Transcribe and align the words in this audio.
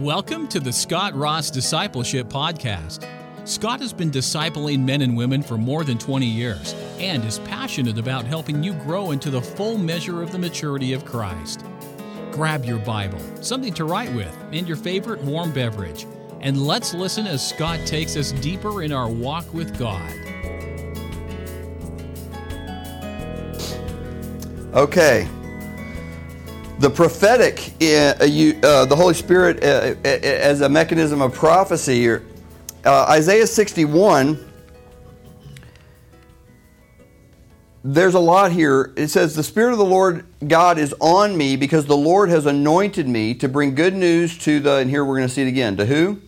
Welcome 0.00 0.48
to 0.48 0.60
the 0.60 0.72
Scott 0.72 1.14
Ross 1.14 1.50
Discipleship 1.50 2.28
Podcast. 2.28 3.06
Scott 3.46 3.80
has 3.80 3.92
been 3.92 4.10
discipling 4.10 4.80
men 4.82 5.02
and 5.02 5.14
women 5.14 5.42
for 5.42 5.58
more 5.58 5.84
than 5.84 5.98
20 5.98 6.24
years 6.24 6.74
and 6.98 7.22
is 7.22 7.38
passionate 7.40 7.98
about 7.98 8.24
helping 8.24 8.64
you 8.64 8.72
grow 8.72 9.10
into 9.10 9.28
the 9.28 9.42
full 9.42 9.76
measure 9.76 10.22
of 10.22 10.32
the 10.32 10.38
maturity 10.38 10.94
of 10.94 11.04
Christ. 11.04 11.66
Grab 12.32 12.64
your 12.64 12.78
Bible, 12.78 13.20
something 13.42 13.74
to 13.74 13.84
write 13.84 14.10
with, 14.14 14.34
and 14.52 14.66
your 14.66 14.78
favorite 14.78 15.20
warm 15.20 15.52
beverage, 15.52 16.06
and 16.40 16.66
let's 16.66 16.94
listen 16.94 17.26
as 17.26 17.46
Scott 17.46 17.78
takes 17.84 18.16
us 18.16 18.32
deeper 18.32 18.82
in 18.82 18.92
our 18.92 19.10
walk 19.10 19.52
with 19.52 19.78
God. 19.78 20.10
Okay. 24.72 25.28
The 26.80 26.88
prophetic, 26.88 27.74
uh, 27.82 28.24
you, 28.24 28.58
uh, 28.62 28.86
the 28.86 28.96
Holy 28.96 29.12
Spirit 29.12 29.62
uh, 29.62 29.94
uh 30.02 30.08
as 30.08 30.62
a 30.62 30.68
mechanism 30.70 31.20
of 31.20 31.34
prophecy, 31.34 32.08
uh, 32.10 32.20
Isaiah 32.86 33.46
61, 33.46 34.42
there's 37.84 38.14
a 38.14 38.18
lot 38.18 38.50
here. 38.52 38.94
It 38.96 39.08
says, 39.08 39.36
The 39.36 39.42
Spirit 39.42 39.72
of 39.72 39.78
the 39.78 39.84
Lord 39.84 40.24
God 40.48 40.78
is 40.78 40.94
on 41.00 41.36
me 41.36 41.54
because 41.54 41.84
the 41.84 41.98
Lord 41.98 42.30
has 42.30 42.46
anointed 42.46 43.06
me 43.06 43.34
to 43.34 43.46
bring 43.46 43.74
good 43.74 43.94
news 43.94 44.38
to 44.38 44.58
the, 44.58 44.76
and 44.76 44.88
here 44.88 45.04
we're 45.04 45.18
going 45.18 45.28
to 45.28 45.34
see 45.34 45.42
it 45.42 45.48
again, 45.48 45.76
to 45.76 45.84
who? 45.84 46.18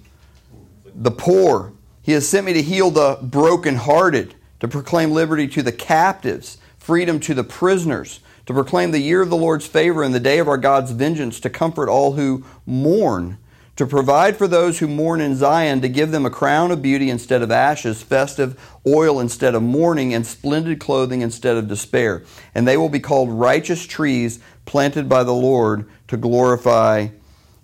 The 0.94 1.12
poor. 1.12 1.72
He 2.02 2.12
has 2.12 2.28
sent 2.28 2.44
me 2.44 2.52
to 2.52 2.60
heal 2.60 2.90
the 2.90 3.18
brokenhearted, 3.22 4.34
to 4.60 4.68
proclaim 4.68 5.12
liberty 5.12 5.48
to 5.48 5.62
the 5.62 5.72
captives, 5.72 6.58
freedom 6.76 7.20
to 7.20 7.32
the 7.32 7.42
prisoners 7.42 8.20
to 8.46 8.52
proclaim 8.52 8.90
the 8.90 8.98
year 8.98 9.22
of 9.22 9.30
the 9.30 9.36
Lord's 9.36 9.66
favor 9.66 10.02
and 10.02 10.14
the 10.14 10.20
day 10.20 10.38
of 10.38 10.48
our 10.48 10.58
God's 10.58 10.90
vengeance, 10.90 11.40
to 11.40 11.50
comfort 11.50 11.88
all 11.88 12.12
who 12.12 12.44
mourn, 12.66 13.38
to 13.76 13.86
provide 13.86 14.36
for 14.36 14.46
those 14.46 14.78
who 14.78 14.86
mourn 14.86 15.20
in 15.20 15.36
Zion, 15.36 15.80
to 15.80 15.88
give 15.88 16.10
them 16.10 16.26
a 16.26 16.30
crown 16.30 16.70
of 16.70 16.82
beauty 16.82 17.08
instead 17.08 17.42
of 17.42 17.50
ashes, 17.50 18.02
festive 18.02 18.60
oil 18.86 19.18
instead 19.18 19.54
of 19.54 19.62
mourning, 19.62 20.12
and 20.12 20.26
splendid 20.26 20.78
clothing 20.78 21.22
instead 21.22 21.56
of 21.56 21.68
despair. 21.68 22.22
And 22.54 22.68
they 22.68 22.76
will 22.76 22.88
be 22.90 23.00
called 23.00 23.30
righteous 23.30 23.86
trees 23.86 24.40
planted 24.66 25.08
by 25.08 25.24
the 25.24 25.32
Lord 25.32 25.88
to 26.08 26.16
glorify 26.16 27.08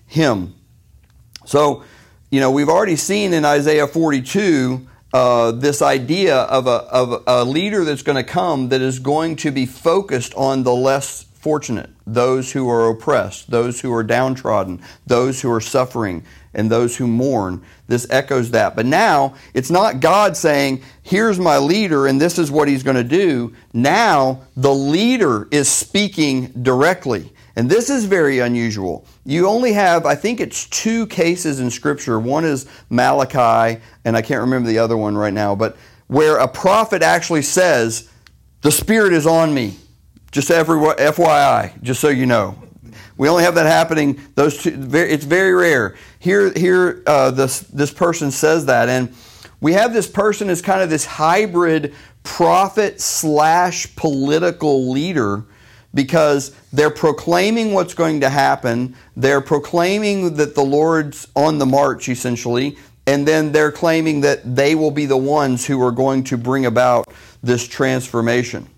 Him. 0.07 0.55
So, 1.45 1.85
you 2.31 2.41
know, 2.41 2.51
we've 2.51 2.69
already 2.69 2.97
seen 2.97 3.33
in 3.33 3.45
Isaiah 3.45 3.87
42 3.87 4.87
uh, 5.13 5.53
this 5.53 5.81
idea 5.81 6.37
of 6.37 6.67
a, 6.67 6.71
of 6.71 7.23
a 7.27 7.45
leader 7.45 7.85
that's 7.85 8.03
going 8.03 8.17
to 8.17 8.31
come 8.31 8.69
that 8.69 8.81
is 8.81 8.99
going 8.99 9.37
to 9.37 9.51
be 9.51 9.67
focused 9.67 10.35
on 10.35 10.63
the 10.63 10.75
less 10.75 11.25
fortunate, 11.39 11.89
those 12.07 12.53
who 12.53 12.69
are 12.69 12.91
oppressed, 12.91 13.51
those 13.51 13.81
who 13.81 13.93
are 13.93 14.03
downtrodden, 14.03 14.83
those 15.07 15.41
who 15.41 15.51
are 15.51 15.61
suffering, 15.61 16.25
and 16.53 16.71
those 16.71 16.97
who 16.97 17.07
mourn. 17.07 17.63
This 17.87 18.07
echoes 18.11 18.51
that. 18.51 18.75
But 18.75 18.87
now, 18.87 19.35
it's 19.55 19.71
not 19.71 20.01
God 20.01 20.37
saying, 20.37 20.83
Here's 21.03 21.39
my 21.39 21.59
leader, 21.59 22.07
and 22.07 22.21
this 22.21 22.39
is 22.39 22.51
what 22.51 22.69
he's 22.69 22.83
going 22.83 22.97
to 22.97 23.05
do. 23.05 23.55
Now, 23.73 24.43
the 24.57 24.75
leader 24.75 25.49
is 25.51 25.69
speaking 25.69 26.49
directly. 26.63 27.33
And 27.59 27.69
this 27.69 27.91
is 27.91 28.05
very 28.05 28.39
unusual. 28.39 29.05
You 29.25 29.49
only 29.49 29.73
have, 29.73 30.07
I 30.07 30.15
think 30.15 30.39
it's 30.39 30.69
two 30.69 31.09
cases 31.09 31.59
in 31.59 31.73
Scripture. 31.73 32.21
One 32.21 32.45
is 32.45 32.71
Malachi, 32.89 33.83
and 34.05 34.17
I 34.17 34.23
can't 34.23 34.43
remember 34.43 34.69
the 34.69 34.79
other 34.79 34.97
one 34.97 35.17
right 35.17 35.33
now, 35.33 35.57
but 35.57 35.77
where 36.07 36.37
a 36.37 36.47
prophet 36.47 37.03
actually 37.03 37.43
says, 37.43 38.09
The 38.61 38.71
Spirit 38.71 39.13
is 39.13 39.27
on 39.27 39.53
me. 39.53 39.77
Just 40.31 40.51
FYI, 40.51 41.83
just 41.83 42.01
so 42.01 42.11
you 42.11 42.27
know. 42.27 42.63
We 43.17 43.29
only 43.29 43.43
have 43.43 43.57
that 43.57 43.67
happening. 43.67 44.21
Those 44.37 44.63
two, 44.63 44.89
it's 44.93 45.25
very 45.25 45.53
rare. 45.53 45.97
Here, 46.21 46.53
here, 46.53 47.03
uh, 47.09 47.33
this 47.33 47.59
this 47.63 47.93
person 47.93 48.31
says 48.31 48.67
that, 48.67 48.89
and 48.89 49.13
we 49.61 49.73
have 49.73 49.93
this 49.93 50.07
person 50.07 50.49
as 50.49 50.63
kind 50.63 50.81
of 50.81 50.91
this 50.91 51.05
hybrid 51.05 51.93
prophet 52.23 53.01
slash 53.01 53.97
political 53.97 54.93
leader 54.93 55.45
because 55.95 56.55
they're 56.73 56.91
proclaiming 56.91 57.73
what's 57.73 57.95
going 57.95 58.21
to 58.21 58.29
happen. 58.29 58.95
They're 59.17 59.41
proclaiming 59.41 60.35
that 60.35 60.55
the 60.55 60.65
Lord's 60.65 61.29
on 61.35 61.59
the 61.59 61.67
march, 61.67 62.09
essentially, 62.09 62.77
and 63.07 63.27
then 63.27 63.53
they're 63.53 63.73
claiming 63.73 64.21
that 64.21 64.55
they 64.55 64.75
will 64.75 64.91
be 64.91 65.07
the 65.07 65.17
ones 65.17 65.67
who 65.67 65.83
are 65.83 65.93
going 65.93 66.25
to 66.25 66.37
bring 66.37 66.67
about 66.67 67.07
this 67.43 67.67
transformation. 67.67 68.69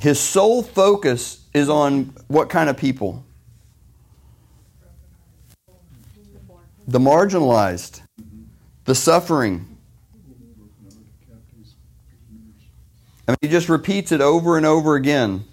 His 0.00 0.20
sole 0.20 0.62
focus 0.62 1.46
is 1.54 1.68
on 1.68 2.14
what 2.28 2.50
kind 2.50 2.68
of 2.68 2.76
people? 2.76 3.24
The 6.88 6.98
marginalized, 6.98 8.02
the 8.84 8.94
suffering, 8.94 9.75
I 13.28 13.32
mean, 13.32 13.38
he 13.40 13.48
just 13.48 13.68
repeats 13.68 14.12
it 14.12 14.20
over 14.20 14.56
and 14.56 14.64
over 14.64 14.94
again. 14.94 15.44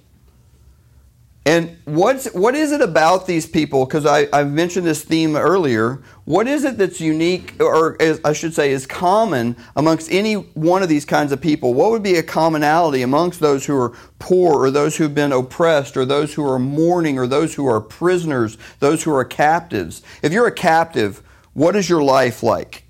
And 1.45 1.75
what's 1.83 2.31
what 2.33 2.55
is 2.55 2.71
it 2.71 2.79
about 2.79 3.27
these 3.27 3.45
people? 3.45 3.85
Because 3.85 4.05
I 4.05 4.27
I've 4.31 4.49
mentioned 4.49 4.85
this 4.87 5.03
theme 5.03 5.35
earlier. 5.35 6.01
What 6.23 6.47
is 6.47 6.63
it 6.63 6.77
that's 6.77 7.01
unique, 7.01 7.55
or 7.59 7.97
I 8.23 8.31
should 8.31 8.53
say, 8.53 8.71
is 8.71 8.85
common 8.85 9.57
amongst 9.75 10.09
any 10.09 10.35
one 10.35 10.83
of 10.83 10.87
these 10.87 11.03
kinds 11.03 11.33
of 11.33 11.41
people? 11.41 11.73
What 11.73 11.91
would 11.91 12.03
be 12.03 12.15
a 12.15 12.23
commonality 12.23 13.01
amongst 13.01 13.41
those 13.41 13.65
who 13.65 13.77
are 13.77 13.89
poor, 14.19 14.53
or 14.53 14.71
those 14.71 14.95
who've 14.95 15.13
been 15.13 15.33
oppressed, 15.33 15.97
or 15.97 16.05
those 16.05 16.33
who 16.33 16.49
are 16.49 16.59
mourning, 16.59 17.19
or 17.19 17.27
those 17.27 17.55
who 17.55 17.67
are 17.67 17.81
prisoners, 17.81 18.57
those 18.79 19.03
who 19.03 19.13
are 19.13 19.25
captives? 19.25 20.01
If 20.21 20.31
you're 20.31 20.47
a 20.47 20.51
captive, 20.51 21.21
what 21.53 21.75
is 21.75 21.89
your 21.89 22.03
life 22.03 22.41
like? 22.41 22.82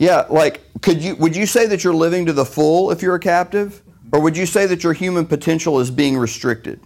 Yeah, 0.00 0.24
like 0.30 0.62
could 0.80 1.02
you 1.02 1.14
would 1.16 1.36
you 1.36 1.44
say 1.44 1.66
that 1.66 1.84
you're 1.84 1.94
living 1.94 2.24
to 2.24 2.32
the 2.32 2.46
full 2.46 2.90
if 2.90 3.02
you're 3.02 3.16
a 3.16 3.20
captive? 3.20 3.82
Or 4.12 4.20
would 4.20 4.34
you 4.34 4.46
say 4.46 4.64
that 4.66 4.82
your 4.82 4.94
human 4.94 5.26
potential 5.26 5.78
is 5.78 5.90
being 5.90 6.16
restricted? 6.16 6.80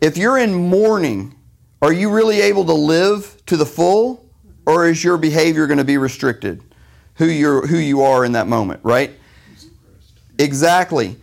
If 0.00 0.16
you're 0.16 0.36
in 0.36 0.52
mourning, 0.52 1.36
are 1.80 1.92
you 1.92 2.10
really 2.10 2.40
able 2.40 2.64
to 2.66 2.74
live 2.74 3.40
to 3.46 3.56
the 3.56 3.64
full? 3.64 4.28
Or 4.66 4.88
is 4.88 5.04
your 5.04 5.16
behavior 5.16 5.68
going 5.68 5.78
to 5.78 5.84
be 5.84 5.96
restricted? 5.96 6.64
Who 7.14 7.26
you're 7.26 7.64
who 7.64 7.78
you 7.78 8.02
are 8.02 8.24
in 8.24 8.32
that 8.32 8.48
moment, 8.48 8.80
right? 8.82 9.12
Exactly. 10.40 11.16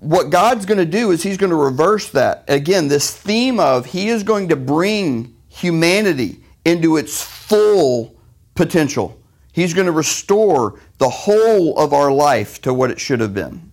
What 0.00 0.30
God's 0.30 0.66
going 0.66 0.78
to 0.78 0.84
do 0.84 1.12
is 1.12 1.22
He's 1.22 1.36
going 1.36 1.50
to 1.50 1.56
reverse 1.56 2.10
that. 2.10 2.42
Again, 2.48 2.88
this 2.88 3.16
theme 3.16 3.60
of 3.60 3.86
He 3.86 4.08
is 4.08 4.24
going 4.24 4.48
to 4.48 4.56
bring 4.56 5.36
humanity 5.48 6.40
into 6.64 6.96
its 6.96 7.22
full 7.22 8.16
potential. 8.56 9.16
He's 9.56 9.72
going 9.72 9.86
to 9.86 9.92
restore 9.92 10.78
the 10.98 11.08
whole 11.08 11.78
of 11.78 11.94
our 11.94 12.12
life 12.12 12.60
to 12.60 12.74
what 12.74 12.90
it 12.90 13.00
should 13.00 13.20
have 13.20 13.32
been. 13.32 13.72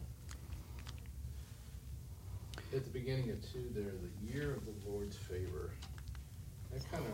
At 2.74 2.86
the 2.86 2.90
beginning 2.90 3.30
of 3.32 3.42
2 3.52 3.60
there, 3.76 3.92
the 3.92 4.34
year 4.34 4.54
of 4.54 4.66
the 4.66 4.90
Lord's 4.90 5.18
favor. 5.18 5.72
That 6.72 6.90
kind 6.90 7.04
of, 7.04 7.12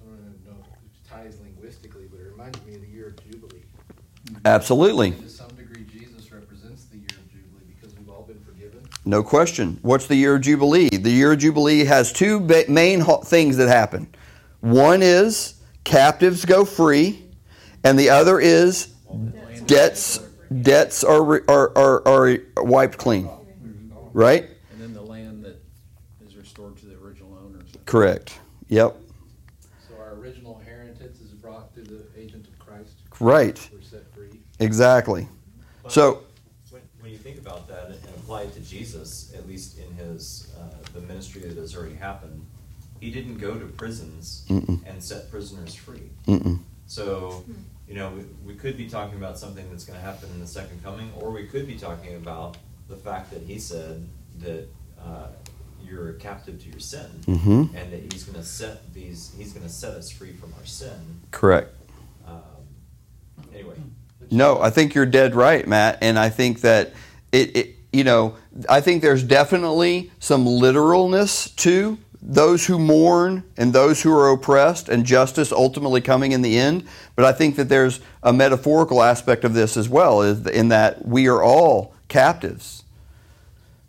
I 0.00 0.06
don't 0.06 0.22
know 0.46 0.64
if 0.64 0.76
it 0.82 1.10
ties 1.10 1.38
linguistically, 1.42 2.06
but 2.10 2.20
it 2.20 2.30
reminds 2.30 2.64
me 2.64 2.76
of 2.76 2.80
the 2.80 2.86
year 2.86 3.08
of 3.08 3.30
Jubilee. 3.30 3.64
Absolutely. 4.46 5.10
To 5.10 5.28
some 5.28 5.48
degree, 5.48 5.84
Jesus 5.84 6.32
represents 6.32 6.84
the 6.84 6.96
year 6.96 7.08
of 7.10 7.30
Jubilee 7.30 7.74
because 7.78 7.94
we've 7.98 8.08
all 8.08 8.22
been 8.22 8.40
forgiven. 8.40 8.80
No 9.04 9.22
question. 9.22 9.78
What's 9.82 10.06
the 10.06 10.16
year 10.16 10.36
of 10.36 10.40
Jubilee? 10.40 10.88
The 10.88 11.10
year 11.10 11.32
of 11.32 11.38
Jubilee 11.40 11.84
has 11.84 12.14
two 12.14 12.40
main 12.66 13.04
things 13.24 13.58
that 13.58 13.68
happen. 13.68 14.08
One 14.60 15.02
is 15.02 15.56
captives 15.84 16.46
go 16.46 16.64
free 16.64 17.26
and 17.84 17.98
the 17.98 18.10
other 18.10 18.40
is 18.40 18.86
debts 19.66 20.20
debts 20.62 21.04
are 21.04 21.22
are 21.50 21.76
are, 21.76 22.08
are 22.08 22.38
wiped 22.56 22.98
clean, 22.98 23.28
right? 24.12 24.48
And 24.72 24.80
then 24.80 24.94
the 24.94 25.02
land 25.02 25.44
that 25.44 25.62
is 26.26 26.36
restored 26.36 26.76
to 26.78 26.86
the 26.86 26.96
original 26.96 27.38
owners. 27.44 27.68
Correct. 27.86 28.38
Yep. 28.68 28.96
So 29.88 29.94
our 29.98 30.14
original 30.14 30.58
inheritance 30.58 31.20
is 31.20 31.30
brought 31.30 31.74
through 31.74 31.84
the 31.84 32.02
agent 32.16 32.46
of 32.46 32.58
Christ. 32.58 32.94
Right. 33.18 33.68
We're 33.72 33.82
set 33.82 34.12
free. 34.14 34.40
Exactly. 34.58 35.28
But 35.82 35.92
so. 35.92 36.24
When, 36.70 36.82
when 37.00 37.10
you 37.10 37.18
think 37.18 37.38
about 37.38 37.66
that 37.68 37.86
and 37.86 37.98
apply 38.16 38.42
it 38.42 38.54
to 38.54 38.60
Jesus, 38.60 39.32
at 39.36 39.48
least 39.48 39.78
in 39.78 39.92
his 39.94 40.52
uh, 40.58 40.68
the 40.94 41.00
ministry 41.00 41.40
that 41.42 41.56
has 41.56 41.74
already 41.76 41.96
happened, 41.96 42.46
he 43.00 43.10
didn't 43.10 43.38
go 43.38 43.58
to 43.58 43.66
prisons 43.66 44.44
Mm-mm. 44.48 44.78
and 44.86 45.02
set 45.02 45.30
prisoners 45.30 45.74
free. 45.74 46.10
Mm-mm. 46.28 46.60
So, 46.90 47.44
you 47.86 47.94
know, 47.94 48.10
we, 48.10 48.24
we 48.52 48.54
could 48.56 48.76
be 48.76 48.88
talking 48.88 49.16
about 49.16 49.38
something 49.38 49.64
that's 49.70 49.84
going 49.84 49.96
to 49.96 50.04
happen 50.04 50.28
in 50.34 50.40
the 50.40 50.46
second 50.46 50.82
coming, 50.82 51.12
or 51.20 51.30
we 51.30 51.46
could 51.46 51.68
be 51.68 51.76
talking 51.76 52.16
about 52.16 52.56
the 52.88 52.96
fact 52.96 53.30
that 53.30 53.42
he 53.42 53.60
said 53.60 54.08
that 54.40 54.66
uh, 55.00 55.28
you're 55.84 56.14
captive 56.14 56.60
to 56.60 56.68
your 56.68 56.80
sin, 56.80 57.06
mm-hmm. 57.26 57.76
and 57.76 57.92
that 57.92 58.12
he's 58.12 58.24
going 58.24 58.36
to 58.36 58.44
set 58.44 58.92
these, 58.92 59.32
he's 59.38 59.52
going 59.52 59.64
to 59.64 59.72
set 59.72 59.92
us 59.92 60.10
free 60.10 60.32
from 60.32 60.52
our 60.58 60.66
sin. 60.66 61.20
Correct. 61.30 61.72
Um, 62.26 62.42
anyway. 63.54 63.76
No, 64.32 64.60
I 64.60 64.70
think 64.70 64.92
you're 64.96 65.06
dead 65.06 65.36
right, 65.36 65.68
Matt, 65.68 65.98
and 66.02 66.18
I 66.18 66.28
think 66.28 66.62
that 66.62 66.92
it, 67.30 67.56
it 67.56 67.76
you 67.92 68.02
know, 68.02 68.34
I 68.68 68.80
think 68.80 69.00
there's 69.00 69.22
definitely 69.22 70.10
some 70.18 70.44
literalness 70.44 71.50
to 71.50 71.98
those 72.22 72.66
who 72.66 72.78
mourn 72.78 73.44
and 73.56 73.72
those 73.72 74.02
who 74.02 74.12
are 74.12 74.30
oppressed 74.30 74.88
and 74.88 75.06
justice 75.06 75.52
ultimately 75.52 76.00
coming 76.00 76.32
in 76.32 76.42
the 76.42 76.58
end. 76.58 76.86
But 77.16 77.24
I 77.24 77.32
think 77.32 77.56
that 77.56 77.68
there's 77.68 78.00
a 78.22 78.32
metaphorical 78.32 79.02
aspect 79.02 79.44
of 79.44 79.54
this 79.54 79.76
as 79.76 79.88
well, 79.88 80.22
in 80.22 80.68
that 80.68 81.06
we 81.06 81.28
are 81.28 81.42
all 81.42 81.94
captives. 82.08 82.84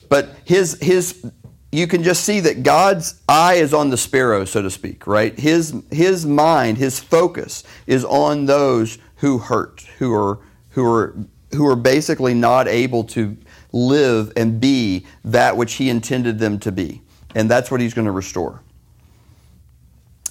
But 0.08 0.30
his, 0.46 0.78
his, 0.82 1.26
you 1.72 1.88
can 1.88 2.04
just 2.04 2.24
see 2.24 2.40
that 2.42 2.64
God's 2.64 3.22
eye 3.28 3.56
is 3.56 3.74
on 3.74 3.90
the 3.90 3.98
sparrow, 3.98 4.46
so 4.46 4.62
to 4.62 4.72
speak, 4.72 5.08
right? 5.08 5.38
His, 5.38 5.74
his 5.92 6.26
mind, 6.26 6.78
his 6.78 7.00
focus 7.00 7.64
is 7.88 8.06
on 8.06 8.46
those 8.46 8.98
who 9.18 9.40
hurt, 9.40 9.82
who 10.00 10.14
are, 10.14 10.40
who 10.72 10.86
are, 10.86 11.16
who 11.54 11.68
are 11.68 11.76
basically 11.76 12.34
not 12.34 12.68
able 12.68 13.04
to 13.06 13.38
live 13.74 14.32
and 14.36 14.60
be 14.60 15.06
that 15.24 15.58
which 15.58 15.74
he 15.74 15.90
intended 15.90 16.40
them 16.40 16.60
to 16.60 16.72
be. 16.72 17.02
And 17.36 17.50
that's 17.50 17.72
what 17.72 17.82
he's 17.82 17.94
going 17.94 18.06
to 18.06 18.12
restore. 18.12 18.62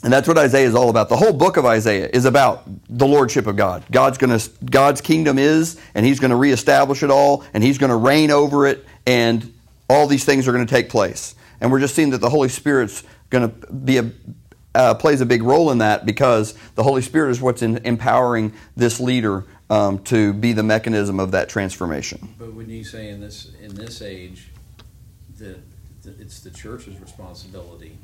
And 0.03 0.13
that's 0.13 0.27
what 0.27 0.39
Isaiah 0.39 0.67
is 0.67 0.75
all 0.75 0.89
about. 0.89 1.11
The 1.11 1.17
whole 1.17 1.33
book 1.33 1.59
of 1.59 1.67
Isaiah 1.67 2.09
is 2.11 2.25
about 2.25 2.63
the 2.89 3.07
lordship 3.07 3.47
of 3.47 3.57
God. 3.57 3.85
God's 3.91 4.17
going 4.17 4.39
to 4.39 4.51
God's 4.65 5.01
kingdom 5.03 5.39
is 5.39 5.79
and 5.95 6.07
he's 6.07 6.19
going 6.19 6.31
to 6.31 6.37
reestablish 6.37 7.03
it 7.03 7.11
all 7.11 7.45
and 7.53 7.63
he's 7.63 7.77
going 7.77 7.91
to 7.91 7.97
reign 7.97 8.31
over 8.31 8.67
it 8.67 8.87
and 9.07 9.53
all 9.91 10.07
these 10.07 10.25
things 10.25 10.49
are 10.49 10.53
going 10.53 10.67
to 10.67 10.75
take 10.75 10.89
place. 10.89 11.35
And 11.61 11.71
we're 11.71 11.81
just 11.81 11.95
seeing 11.95 12.11
that 12.11 12.19
the 12.19 12.31
Holy 12.31 12.49
Spirit's 12.49 13.05
going 13.29 13.51
to 13.51 13.73
be 13.73 13.99
a 13.99 14.11
uh, 14.75 14.95
plays 14.95 15.21
a 15.21 15.27
big 15.27 15.43
role 15.43 15.71
in 15.73 15.79
that 15.79 16.07
because 16.07 16.55
the 16.77 16.83
Holy 16.83 17.03
Spirit 17.03 17.31
is 17.31 17.41
what's 17.41 17.61
in, 17.61 17.79
empowering 17.79 18.53
this 18.77 19.01
leader 19.01 19.45
um, 19.69 19.99
to 20.05 20.33
be 20.33 20.53
the 20.53 20.63
mechanism 20.63 21.19
of 21.19 21.33
that 21.33 21.49
transformation. 21.49 22.35
But 22.39 22.55
when 22.55 22.71
you 22.71 22.85
say 22.85 23.09
in 23.09 23.21
this 23.21 23.51
in 23.61 23.75
this 23.75 24.01
age 24.01 24.49
that 25.39 25.59
it's 26.05 26.41
the 26.41 26.51
church's 26.51 26.99
responsibility 27.01 27.97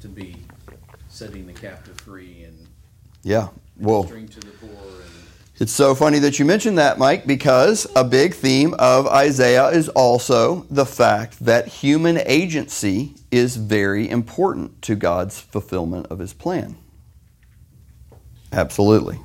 to 0.00 0.08
be 0.08 0.36
setting 1.08 1.46
the 1.46 1.52
captive 1.52 2.00
free 2.00 2.44
and 2.44 2.66
yeah, 3.22 3.48
well, 3.78 4.04
to 4.04 4.10
the 4.12 4.46
poor 4.60 4.68
and 4.70 5.14
it's 5.60 5.70
so 5.70 5.94
funny 5.94 6.18
that 6.18 6.40
you 6.40 6.44
mentioned 6.44 6.78
that, 6.78 6.98
Mike, 6.98 7.28
because 7.28 7.86
a 7.94 8.02
big 8.02 8.34
theme 8.34 8.74
of 8.76 9.06
Isaiah 9.06 9.68
is 9.68 9.88
also 9.90 10.66
the 10.68 10.84
fact 10.84 11.38
that 11.44 11.68
human 11.68 12.18
agency 12.26 13.14
is 13.30 13.54
very 13.54 14.10
important 14.10 14.82
to 14.82 14.96
God's 14.96 15.38
fulfillment 15.38 16.08
of 16.08 16.18
his 16.18 16.32
plan. 16.32 16.76
Absolutely. 18.52 19.20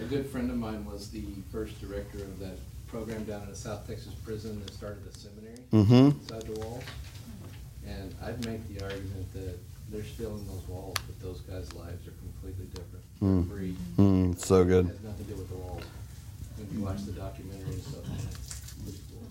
A 0.00 0.04
good 0.04 0.28
friend 0.28 0.50
of 0.50 0.56
mine 0.56 0.84
was 0.84 1.08
the 1.10 1.24
first 1.52 1.80
director 1.80 2.18
of 2.18 2.40
that 2.40 2.58
program 2.88 3.22
down 3.22 3.42
in 3.42 3.48
a 3.50 3.54
South 3.54 3.86
Texas 3.86 4.12
prison 4.24 4.60
that 4.64 4.74
started 4.74 5.04
the 5.04 5.16
seminary 5.16 5.58
mm-hmm. 5.72 6.20
inside 6.20 6.42
the 6.42 6.60
walls. 6.60 6.82
And 7.90 8.14
I'd 8.24 8.44
make 8.44 8.66
the 8.68 8.84
argument 8.84 9.32
that 9.34 9.58
they're 9.90 10.04
still 10.04 10.36
in 10.36 10.46
those 10.46 10.66
walls, 10.68 10.96
but 11.06 11.20
those 11.20 11.40
guys' 11.40 11.72
lives 11.74 12.06
are 12.06 12.12
completely 12.12 12.66
different. 12.66 13.04
Mm. 13.20 13.48
Free. 13.48 13.74
Mm, 13.98 14.38
so 14.38 14.64
good. 14.64 14.86
It 14.86 14.92
has 14.92 15.02
nothing 15.02 15.26
to 15.26 15.32
do 15.32 15.38
with 15.38 15.48
the 15.48 15.56
walls. 15.56 15.82
When 16.56 16.78
you 16.78 16.84
watch 16.84 17.04
the 17.04 17.12
documentary 17.12 17.74
and 17.74 17.82
stuff, 17.82 18.04
it's 18.86 18.98
cool. 19.10 19.26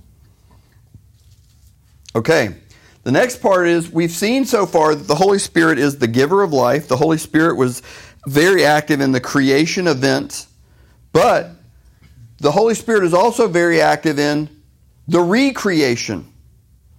Okay. 2.20 2.56
The 3.04 3.12
next 3.12 3.42
part 3.42 3.68
is 3.68 3.90
we've 3.90 4.12
seen 4.12 4.46
so 4.46 4.66
far 4.66 4.94
that 4.94 5.08
the 5.08 5.16
Holy 5.16 5.40
Spirit 5.40 5.80
is 5.80 5.98
the 5.98 6.08
giver 6.08 6.44
of 6.44 6.52
life. 6.52 6.88
The 6.88 6.98
Holy 6.98 7.18
Spirit 7.18 7.56
was 7.56 7.82
very 8.28 8.66
active 8.66 9.00
in 9.00 9.14
the 9.14 9.22
creation 9.22 9.88
event, 9.88 10.48
but 11.14 11.52
the 12.38 12.52
Holy 12.52 12.76
Spirit 12.76 13.04
is 13.04 13.14
also 13.14 13.48
very 13.48 13.82
active 13.82 14.20
in 14.20 14.50
the 15.08 15.22
recreation 15.22 16.32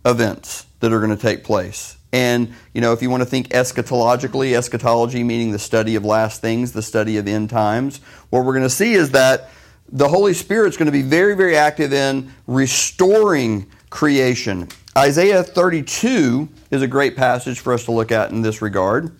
events 0.05 0.67
that 0.81 0.93
are 0.93 0.99
going 0.99 1.17
to 1.17 1.23
take 1.23 1.45
place. 1.45 1.97
And, 2.13 2.53
you 2.75 2.81
know, 2.81 2.93
if 2.93 3.03
you 3.03 3.11
want 3.11 3.23
to 3.23 3.29
think 3.29 3.51
eschatologically, 3.51 4.57
eschatology 4.57 5.23
meaning 5.23 5.53
the 5.53 5.59
study 5.59 5.95
of 5.95 6.05
last 6.05 6.41
things, 6.41 6.73
the 6.73 6.83
study 6.83 7.19
of 7.19 7.29
end 7.29 7.51
times, 7.51 7.99
what 8.31 8.45
we're 8.45 8.53
going 8.53 8.65
to 8.65 8.71
see 8.71 8.95
is 8.95 9.13
that 9.13 9.51
the 9.93 10.09
Holy 10.09 10.35
Spirit's 10.35 10.77
going 10.77 10.87
to 10.87 10.93
be 10.93 11.03
very, 11.03 11.37
very 11.37 11.57
active 11.57 11.93
in 11.93 12.33
restoring 12.47 13.71
creation. 13.91 14.69
Isaiah 14.97 15.43
32 15.43 16.49
is 16.71 16.83
a 16.83 16.87
great 16.87 17.17
passage 17.17 17.61
for 17.61 17.73
us 17.73 17.85
to 17.85 17.93
look 17.93 18.11
at 18.11 18.31
in 18.31 18.43
this 18.43 18.61
regard. 18.61 19.17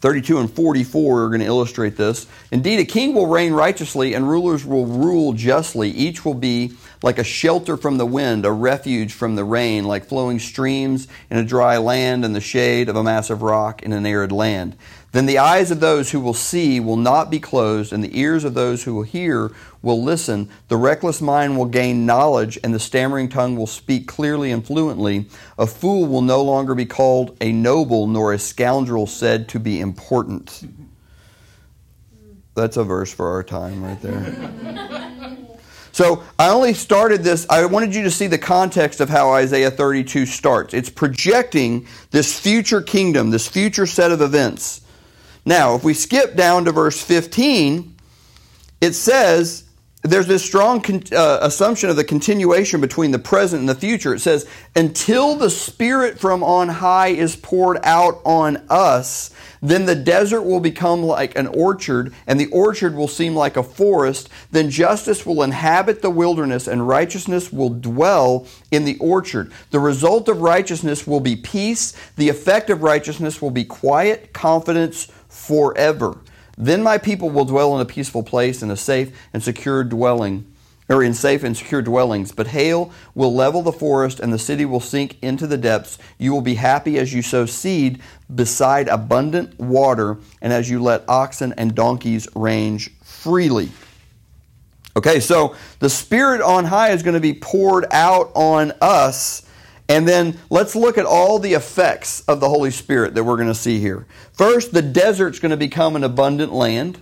32 0.00 0.38
and 0.38 0.50
44 0.50 1.24
are 1.24 1.28
going 1.28 1.40
to 1.40 1.46
illustrate 1.46 1.96
this. 1.96 2.26
Indeed, 2.52 2.78
a 2.78 2.84
king 2.84 3.14
will 3.14 3.26
reign 3.26 3.52
righteously 3.52 4.14
and 4.14 4.28
rulers 4.28 4.64
will 4.64 4.86
rule 4.86 5.32
justly. 5.32 5.90
Each 5.90 6.24
will 6.24 6.34
be 6.34 6.72
like 7.02 7.18
a 7.18 7.24
shelter 7.24 7.76
from 7.76 7.98
the 7.98 8.06
wind, 8.06 8.44
a 8.44 8.52
refuge 8.52 9.12
from 9.12 9.36
the 9.36 9.44
rain, 9.44 9.84
like 9.84 10.06
flowing 10.06 10.38
streams 10.38 11.08
in 11.30 11.36
a 11.36 11.44
dry 11.44 11.78
land 11.78 12.24
and 12.24 12.34
the 12.34 12.40
shade 12.40 12.88
of 12.88 12.96
a 12.96 13.04
massive 13.04 13.42
rock 13.42 13.82
in 13.82 13.92
an 13.92 14.06
arid 14.06 14.32
land. 14.32 14.76
Then 15.12 15.24
the 15.26 15.38
eyes 15.38 15.70
of 15.70 15.80
those 15.80 16.10
who 16.10 16.20
will 16.20 16.34
see 16.34 16.80
will 16.80 16.96
not 16.96 17.30
be 17.30 17.40
closed, 17.40 17.92
and 17.94 18.04
the 18.04 18.18
ears 18.18 18.44
of 18.44 18.52
those 18.52 18.84
who 18.84 18.94
will 18.94 19.04
hear 19.04 19.50
will 19.80 20.02
listen. 20.02 20.50
The 20.68 20.76
reckless 20.76 21.22
mind 21.22 21.56
will 21.56 21.66
gain 21.66 22.04
knowledge, 22.04 22.58
and 22.62 22.74
the 22.74 22.78
stammering 22.78 23.30
tongue 23.30 23.56
will 23.56 23.66
speak 23.66 24.06
clearly 24.06 24.50
and 24.50 24.66
fluently. 24.66 25.26
A 25.56 25.66
fool 25.66 26.06
will 26.06 26.20
no 26.20 26.42
longer 26.42 26.74
be 26.74 26.84
called 26.84 27.36
a 27.40 27.52
noble, 27.52 28.06
nor 28.06 28.34
a 28.34 28.38
scoundrel 28.38 29.06
said 29.06 29.48
to 29.48 29.58
be 29.58 29.80
important. 29.80 30.68
That's 32.54 32.76
a 32.76 32.84
verse 32.84 33.12
for 33.12 33.28
our 33.30 33.42
time 33.42 33.82
right 33.82 34.02
there. 34.02 35.38
So 35.98 36.22
I 36.38 36.50
only 36.50 36.74
started 36.74 37.24
this, 37.24 37.44
I 37.50 37.64
wanted 37.64 37.92
you 37.92 38.04
to 38.04 38.10
see 38.12 38.28
the 38.28 38.38
context 38.38 39.00
of 39.00 39.08
how 39.08 39.32
Isaiah 39.32 39.68
32 39.68 40.26
starts. 40.26 40.72
It's 40.72 40.88
projecting 40.88 41.88
this 42.12 42.38
future 42.38 42.80
kingdom, 42.80 43.30
this 43.30 43.48
future 43.48 43.84
set 43.84 44.12
of 44.12 44.20
events. 44.20 44.82
Now, 45.44 45.74
if 45.74 45.82
we 45.82 45.94
skip 45.94 46.36
down 46.36 46.66
to 46.66 46.70
verse 46.70 47.02
15, 47.02 47.96
it 48.80 48.92
says, 48.92 49.64
there's 50.02 50.28
this 50.28 50.44
strong 50.44 50.84
uh, 51.12 51.38
assumption 51.42 51.90
of 51.90 51.96
the 51.96 52.04
continuation 52.04 52.80
between 52.80 53.10
the 53.10 53.18
present 53.18 53.60
and 53.60 53.68
the 53.68 53.74
future. 53.74 54.14
It 54.14 54.20
says, 54.20 54.48
until 54.76 55.34
the 55.34 55.50
Spirit 55.50 56.20
from 56.20 56.44
on 56.44 56.68
high 56.68 57.08
is 57.08 57.34
poured 57.34 57.78
out 57.82 58.20
on 58.24 58.58
us, 58.70 59.34
then 59.60 59.86
the 59.86 59.96
desert 59.96 60.42
will 60.42 60.60
become 60.60 61.02
like 61.02 61.36
an 61.36 61.48
orchard, 61.48 62.14
and 62.28 62.38
the 62.38 62.46
orchard 62.46 62.94
will 62.94 63.08
seem 63.08 63.34
like 63.34 63.56
a 63.56 63.62
forest. 63.62 64.28
Then 64.52 64.70
justice 64.70 65.26
will 65.26 65.42
inhabit 65.42 66.00
the 66.00 66.10
wilderness, 66.10 66.68
and 66.68 66.86
righteousness 66.86 67.52
will 67.52 67.70
dwell 67.70 68.46
in 68.70 68.84
the 68.84 68.98
orchard. 68.98 69.52
The 69.70 69.80
result 69.80 70.28
of 70.28 70.40
righteousness 70.40 71.08
will 71.08 71.20
be 71.20 71.34
peace. 71.34 71.92
The 72.14 72.28
effect 72.28 72.70
of 72.70 72.82
righteousness 72.82 73.42
will 73.42 73.50
be 73.50 73.64
quiet 73.64 74.32
confidence 74.32 75.10
forever. 75.28 76.18
Then 76.60 76.82
my 76.82 76.98
people 76.98 77.30
will 77.30 77.44
dwell 77.44 77.74
in 77.76 77.80
a 77.80 77.84
peaceful 77.84 78.24
place 78.24 78.62
in 78.62 78.70
a 78.70 78.76
safe 78.76 79.16
and 79.32 79.40
secure 79.42 79.84
dwelling, 79.84 80.52
or 80.88 81.04
in 81.04 81.14
safe 81.14 81.44
and 81.44 81.56
secure 81.56 81.82
dwellings. 81.82 82.32
But 82.32 82.48
hail 82.48 82.90
will 83.14 83.32
level 83.32 83.62
the 83.62 83.70
forest, 83.70 84.18
and 84.18 84.32
the 84.32 84.40
city 84.40 84.64
will 84.64 84.80
sink 84.80 85.16
into 85.22 85.46
the 85.46 85.56
depths. 85.56 85.98
You 86.18 86.32
will 86.32 86.42
be 86.42 86.56
happy 86.56 86.98
as 86.98 87.14
you 87.14 87.22
sow 87.22 87.46
seed 87.46 88.00
beside 88.34 88.88
abundant 88.88 89.58
water, 89.60 90.18
and 90.42 90.52
as 90.52 90.68
you 90.68 90.82
let 90.82 91.08
oxen 91.08 91.54
and 91.56 91.76
donkeys 91.76 92.26
range 92.34 92.90
freely. 93.02 93.70
Okay, 94.96 95.20
so 95.20 95.54
the 95.78 95.88
Spirit 95.88 96.40
on 96.40 96.64
high 96.64 96.90
is 96.90 97.04
going 97.04 97.14
to 97.14 97.20
be 97.20 97.34
poured 97.34 97.86
out 97.92 98.32
on 98.34 98.72
us 98.80 99.47
and 99.88 100.06
then 100.06 100.38
let's 100.50 100.76
look 100.76 100.98
at 100.98 101.06
all 101.06 101.38
the 101.38 101.54
effects 101.54 102.20
of 102.22 102.40
the 102.40 102.48
Holy 102.48 102.70
Spirit 102.70 103.14
that 103.14 103.24
we're 103.24 103.36
going 103.36 103.48
to 103.48 103.54
see 103.54 103.78
here. 103.80 104.06
First, 104.32 104.72
the 104.74 104.82
desert's 104.82 105.38
going 105.38 105.50
to 105.50 105.56
become 105.56 105.96
an 105.96 106.04
abundant 106.04 106.52
land. 106.52 107.00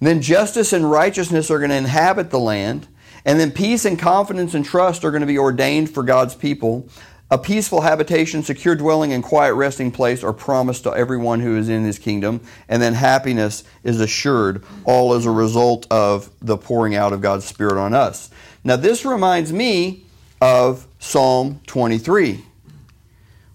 Then 0.00 0.20
justice 0.20 0.72
and 0.72 0.90
righteousness 0.90 1.50
are 1.50 1.58
going 1.58 1.70
to 1.70 1.76
inhabit 1.76 2.30
the 2.30 2.40
land. 2.40 2.88
And 3.24 3.38
then 3.38 3.52
peace 3.52 3.84
and 3.84 3.98
confidence 3.98 4.54
and 4.54 4.64
trust 4.64 5.04
are 5.04 5.10
going 5.10 5.20
to 5.20 5.26
be 5.26 5.38
ordained 5.38 5.90
for 5.90 6.02
God's 6.02 6.34
people. 6.34 6.88
A 7.30 7.38
peaceful 7.38 7.82
habitation, 7.82 8.42
secure 8.42 8.74
dwelling, 8.74 9.12
and 9.12 9.22
quiet 9.22 9.54
resting 9.54 9.92
place 9.92 10.24
are 10.24 10.32
promised 10.32 10.82
to 10.82 10.90
everyone 10.90 11.38
who 11.38 11.56
is 11.56 11.68
in 11.68 11.84
his 11.84 11.98
kingdom. 11.98 12.40
And 12.68 12.82
then 12.82 12.94
happiness 12.94 13.62
is 13.84 14.00
assured, 14.00 14.64
all 14.84 15.14
as 15.14 15.26
a 15.26 15.30
result 15.30 15.86
of 15.92 16.28
the 16.40 16.56
pouring 16.56 16.96
out 16.96 17.12
of 17.12 17.20
God's 17.20 17.44
Spirit 17.44 17.78
on 17.78 17.94
us. 17.94 18.30
Now, 18.64 18.74
this 18.74 19.04
reminds 19.04 19.52
me 19.52 20.06
of 20.40 20.86
Psalm 20.98 21.60
23, 21.66 22.44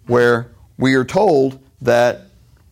where 0.07 0.51
we 0.77 0.93
are 0.95 1.05
told 1.05 1.59
that 1.81 2.21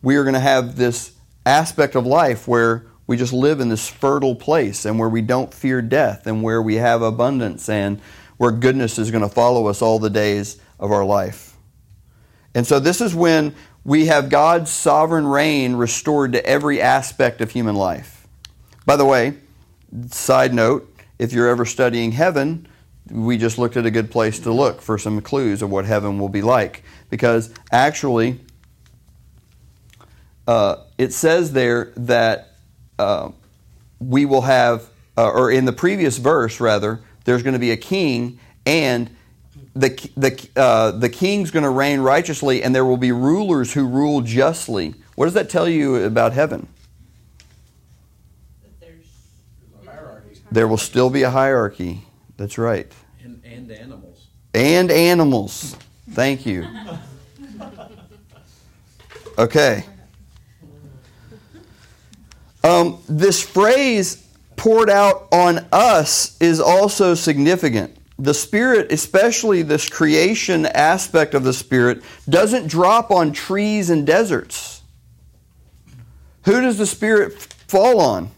we 0.02 0.16
are 0.16 0.22
going 0.22 0.34
to 0.34 0.40
have 0.40 0.76
this 0.76 1.12
aspect 1.46 1.94
of 1.94 2.06
life 2.06 2.46
where 2.46 2.86
we 3.06 3.16
just 3.16 3.32
live 3.32 3.60
in 3.60 3.68
this 3.68 3.88
fertile 3.88 4.34
place 4.34 4.84
and 4.84 4.98
where 4.98 5.08
we 5.08 5.20
don't 5.20 5.52
fear 5.52 5.82
death 5.82 6.26
and 6.26 6.42
where 6.42 6.62
we 6.62 6.76
have 6.76 7.02
abundance 7.02 7.68
and 7.68 8.00
where 8.36 8.50
goodness 8.50 8.98
is 8.98 9.10
going 9.10 9.22
to 9.22 9.28
follow 9.28 9.66
us 9.66 9.82
all 9.82 9.98
the 9.98 10.10
days 10.10 10.60
of 10.78 10.90
our 10.90 11.04
life. 11.04 11.56
And 12.54 12.66
so, 12.66 12.78
this 12.78 13.00
is 13.00 13.14
when 13.14 13.54
we 13.84 14.06
have 14.06 14.30
God's 14.30 14.70
sovereign 14.70 15.26
reign 15.26 15.74
restored 15.74 16.32
to 16.32 16.46
every 16.46 16.80
aspect 16.80 17.40
of 17.40 17.50
human 17.50 17.74
life. 17.74 18.26
By 18.86 18.96
the 18.96 19.04
way, 19.04 19.34
side 20.08 20.54
note, 20.54 20.90
if 21.18 21.32
you're 21.32 21.48
ever 21.48 21.64
studying 21.64 22.12
heaven, 22.12 22.68
we 23.10 23.36
just 23.36 23.58
looked 23.58 23.76
at 23.76 23.84
a 23.84 23.90
good 23.90 24.10
place 24.10 24.40
to 24.40 24.52
look 24.52 24.80
for 24.80 24.96
some 24.98 25.20
clues 25.20 25.62
of 25.62 25.70
what 25.70 25.84
heaven 25.84 26.18
will 26.18 26.28
be 26.28 26.42
like. 26.42 26.82
Because 27.10 27.52
actually, 27.70 28.40
uh, 30.46 30.76
it 30.98 31.12
says 31.12 31.52
there 31.52 31.92
that 31.96 32.56
uh, 32.98 33.30
we 33.98 34.24
will 34.24 34.42
have, 34.42 34.88
uh, 35.16 35.28
or 35.28 35.50
in 35.50 35.64
the 35.64 35.72
previous 35.72 36.18
verse, 36.18 36.60
rather, 36.60 37.00
there's 37.24 37.42
going 37.42 37.54
to 37.54 37.58
be 37.58 37.70
a 37.70 37.76
king, 37.76 38.38
and 38.66 39.10
the, 39.74 39.90
the, 40.16 40.48
uh, 40.56 40.92
the 40.92 41.08
king's 41.08 41.50
going 41.50 41.62
to 41.62 41.70
reign 41.70 42.00
righteously, 42.00 42.62
and 42.62 42.74
there 42.74 42.84
will 42.84 42.96
be 42.96 43.12
rulers 43.12 43.72
who 43.72 43.86
rule 43.86 44.20
justly. 44.20 44.94
What 45.14 45.26
does 45.26 45.34
that 45.34 45.50
tell 45.50 45.68
you 45.68 45.96
about 45.96 46.32
heaven? 46.32 46.68
That 48.62 48.80
there's. 48.80 48.96
There's 49.60 49.86
a 49.86 49.90
hierarchy. 49.90 50.40
There 50.50 50.68
will 50.68 50.78
still 50.78 51.10
be 51.10 51.22
a 51.22 51.30
hierarchy. 51.30 52.02
That's 52.36 52.58
right. 52.58 52.92
And, 53.22 53.40
and 53.44 53.70
animals. 53.70 54.26
And 54.52 54.90
animals. 54.90 55.76
Thank 56.10 56.46
you. 56.46 56.66
Okay. 59.38 59.84
Um, 62.62 63.02
this 63.08 63.42
phrase 63.42 64.26
poured 64.56 64.88
out 64.88 65.28
on 65.32 65.66
us 65.72 66.40
is 66.40 66.60
also 66.60 67.14
significant. 67.14 67.96
The 68.18 68.32
Spirit, 68.32 68.92
especially 68.92 69.62
this 69.62 69.88
creation 69.88 70.66
aspect 70.66 71.34
of 71.34 71.42
the 71.42 71.52
Spirit, 71.52 72.02
doesn't 72.28 72.68
drop 72.68 73.10
on 73.10 73.32
trees 73.32 73.90
and 73.90 74.06
deserts. 74.06 74.82
Who 76.44 76.60
does 76.60 76.78
the 76.78 76.86
Spirit 76.86 77.34
fall 77.66 78.00
on? 78.00 78.30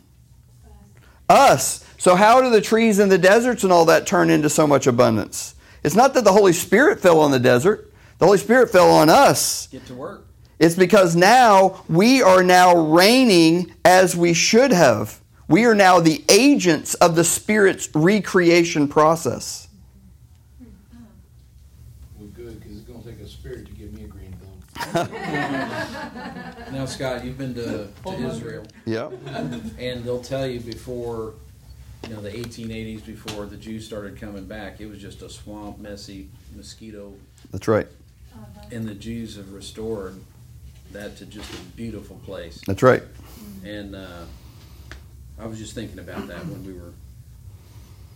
Us. 1.28 1.85
So, 2.06 2.14
how 2.14 2.40
do 2.40 2.50
the 2.50 2.60
trees 2.60 3.00
and 3.00 3.10
the 3.10 3.18
deserts 3.18 3.64
and 3.64 3.72
all 3.72 3.86
that 3.86 4.06
turn 4.06 4.30
into 4.30 4.48
so 4.48 4.64
much 4.64 4.86
abundance? 4.86 5.56
It's 5.82 5.96
not 5.96 6.14
that 6.14 6.22
the 6.22 6.30
Holy 6.30 6.52
Spirit 6.52 7.00
fell 7.00 7.18
on 7.18 7.32
the 7.32 7.40
desert, 7.40 7.92
the 8.18 8.26
Holy 8.26 8.38
Spirit 8.38 8.70
fell 8.70 8.92
on 8.92 9.08
us. 9.10 9.66
Get 9.66 9.86
to 9.86 9.94
work. 9.94 10.24
It's 10.60 10.76
because 10.76 11.16
now 11.16 11.82
we 11.88 12.22
are 12.22 12.44
now 12.44 12.76
reigning 12.76 13.74
as 13.84 14.14
we 14.14 14.34
should 14.34 14.70
have. 14.70 15.20
We 15.48 15.64
are 15.64 15.74
now 15.74 15.98
the 15.98 16.22
agents 16.28 16.94
of 16.94 17.16
the 17.16 17.24
Spirit's 17.24 17.88
recreation 17.92 18.86
process. 18.86 19.66
Well, 20.60 22.28
good, 22.36 22.60
because 22.60 22.76
it's 22.76 22.88
gonna 22.88 23.02
take 23.02 23.18
a 23.18 23.26
spirit 23.26 23.66
to 23.66 23.72
give 23.72 23.92
me 23.92 24.04
a 24.04 24.06
green 24.06 24.32
thumb. 24.92 25.08
Now, 26.72 26.84
Scott, 26.86 27.24
you've 27.24 27.38
been 27.38 27.54
to, 27.54 27.88
to 28.04 28.28
Israel, 28.28 28.64
Yep. 28.84 29.12
and 29.80 30.04
they'll 30.04 30.22
tell 30.22 30.46
you 30.46 30.60
before, 30.60 31.34
you 32.08 32.14
know, 32.14 32.20
the 32.20 32.30
1880s, 32.30 33.04
before 33.04 33.46
the 33.46 33.56
Jews 33.56 33.86
started 33.86 34.20
coming 34.20 34.46
back, 34.46 34.80
it 34.80 34.86
was 34.86 35.00
just 35.00 35.22
a 35.22 35.28
swamp, 35.28 35.78
messy, 35.78 36.28
mosquito, 36.54 37.14
That's 37.50 37.66
right. 37.66 37.88
and 38.70 38.86
the 38.86 38.94
Jews 38.94 39.36
have 39.36 39.52
restored 39.52 40.14
that 40.92 41.16
to 41.18 41.26
just 41.26 41.52
a 41.52 41.62
beautiful 41.76 42.16
place. 42.24 42.60
That's 42.66 42.82
right. 42.82 43.02
And 43.64 43.96
uh, 43.96 44.24
I 45.38 45.46
was 45.46 45.58
just 45.58 45.74
thinking 45.74 45.98
about 45.98 46.28
that 46.28 46.46
when 46.46 46.64
we 46.64 46.72
were 46.72 46.92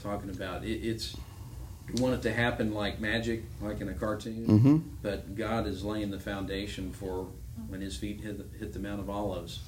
talking 0.03 0.31
about 0.31 0.65
it. 0.65 0.77
It's 0.77 1.17
we 1.93 2.01
want 2.01 2.15
it 2.15 2.23
to 2.23 2.33
happen 2.33 2.73
like 2.73 3.01
magic, 3.01 3.43
like 3.61 3.81
in 3.81 3.89
a 3.89 3.95
cartoon. 3.95 4.47
Mm-hmm. 4.47 4.77
But 5.03 5.35
God 5.35 5.67
is 5.67 5.85
laying 5.85 6.11
the 6.11 6.21
foundation 6.21 6.93
for 6.93 7.27
when 7.69 7.81
His 7.81 7.97
feet 7.97 8.21
hit 8.21 8.39
the, 8.39 8.59
hit 8.59 8.73
the 8.73 8.79
Mount 8.79 9.01
of 9.01 9.11
Olives. 9.11 9.61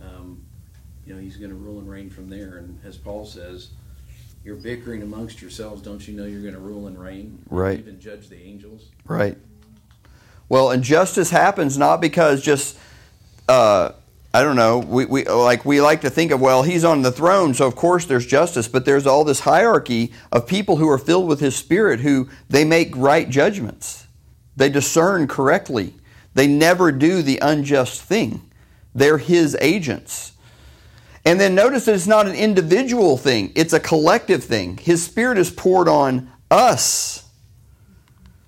Um, 0.00 0.44
you 1.10 1.16
know, 1.16 1.22
He's 1.22 1.36
going 1.36 1.50
to 1.50 1.56
rule 1.56 1.80
and 1.80 1.90
reign 1.90 2.08
from 2.08 2.30
there. 2.30 2.58
And 2.58 2.78
as 2.84 2.96
Paul 2.96 3.26
says, 3.26 3.70
"You're 4.44 4.54
bickering 4.54 5.02
amongst 5.02 5.42
yourselves. 5.42 5.82
Don't 5.82 6.06
you 6.06 6.14
know 6.14 6.24
you're 6.24 6.40
going 6.40 6.54
to 6.54 6.60
rule 6.60 6.86
and 6.86 6.96
reign? 6.96 7.42
Right. 7.50 7.80
Even 7.80 7.98
judge 7.98 8.28
the 8.28 8.40
angels." 8.40 8.86
Right. 9.04 9.36
Well, 10.48 10.70
and 10.70 10.84
justice 10.84 11.30
happens 11.30 11.76
not 11.76 12.00
because 12.00 12.42
just 12.42 12.78
uh, 13.48 13.90
I 14.32 14.42
don't 14.44 14.54
know. 14.54 14.78
We, 14.78 15.04
we 15.06 15.24
like 15.24 15.64
we 15.64 15.80
like 15.80 16.02
to 16.02 16.10
think 16.10 16.30
of 16.30 16.40
well, 16.40 16.62
he's 16.62 16.84
on 16.84 17.02
the 17.02 17.10
throne, 17.10 17.54
so 17.54 17.66
of 17.66 17.74
course 17.74 18.04
there's 18.04 18.26
justice. 18.26 18.68
But 18.68 18.84
there's 18.84 19.04
all 19.04 19.24
this 19.24 19.40
hierarchy 19.40 20.12
of 20.30 20.46
people 20.46 20.76
who 20.76 20.88
are 20.88 20.98
filled 20.98 21.26
with 21.26 21.40
His 21.40 21.56
Spirit, 21.56 22.00
who 22.00 22.28
they 22.48 22.64
make 22.64 22.96
right 22.96 23.28
judgments, 23.28 24.06
they 24.56 24.68
discern 24.68 25.26
correctly, 25.26 25.94
they 26.34 26.46
never 26.46 26.92
do 26.92 27.20
the 27.20 27.40
unjust 27.42 28.00
thing. 28.00 28.48
They're 28.94 29.18
His 29.18 29.56
agents. 29.60 30.34
And 31.24 31.38
then 31.38 31.54
notice 31.54 31.84
that 31.84 31.94
it's 31.94 32.06
not 32.06 32.26
an 32.26 32.34
individual 32.34 33.16
thing; 33.16 33.52
it's 33.54 33.72
a 33.72 33.80
collective 33.80 34.44
thing. 34.44 34.78
His 34.78 35.04
Spirit 35.04 35.38
is 35.38 35.50
poured 35.50 35.88
on 35.88 36.30
us. 36.50 37.28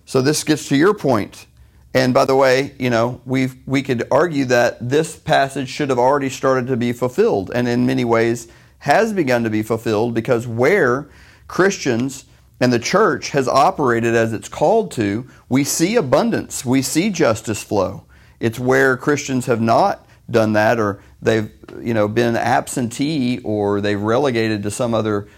So 0.04 0.20
this 0.22 0.44
gets 0.44 0.68
to 0.68 0.76
your 0.76 0.94
point. 0.94 1.46
And 1.94 2.14
by 2.14 2.24
the 2.24 2.36
way, 2.36 2.74
you 2.78 2.90
know, 2.90 3.20
we 3.26 3.50
we 3.66 3.82
could 3.82 4.06
argue 4.10 4.46
that 4.46 4.88
this 4.88 5.16
passage 5.16 5.68
should 5.68 5.90
have 5.90 5.98
already 5.98 6.30
started 6.30 6.66
to 6.68 6.76
be 6.76 6.92
fulfilled, 6.92 7.50
and 7.54 7.68
in 7.68 7.86
many 7.86 8.04
ways 8.04 8.48
has 8.78 9.12
begun 9.12 9.44
to 9.44 9.50
be 9.50 9.62
fulfilled 9.62 10.14
because 10.14 10.46
where 10.46 11.08
Christians 11.46 12.24
and 12.60 12.72
the 12.72 12.78
church 12.78 13.30
has 13.30 13.46
operated 13.46 14.14
as 14.14 14.32
it's 14.32 14.48
called 14.48 14.90
to, 14.92 15.28
we 15.48 15.64
see 15.64 15.96
abundance, 15.96 16.64
we 16.64 16.82
see 16.82 17.10
justice 17.10 17.62
flow. 17.62 18.04
It's 18.40 18.58
where 18.58 18.96
Christians 18.96 19.46
have 19.46 19.60
not 19.60 20.06
done 20.30 20.54
that, 20.54 20.78
or 20.78 21.02
they've 21.20 21.50
you 21.80 21.94
know 21.94 22.08
been 22.08 22.36
absentee, 22.36 23.40
or 23.44 23.80
they've 23.80 24.00
relegated 24.00 24.62
to 24.64 24.70
some 24.70 24.94
other 24.94 25.28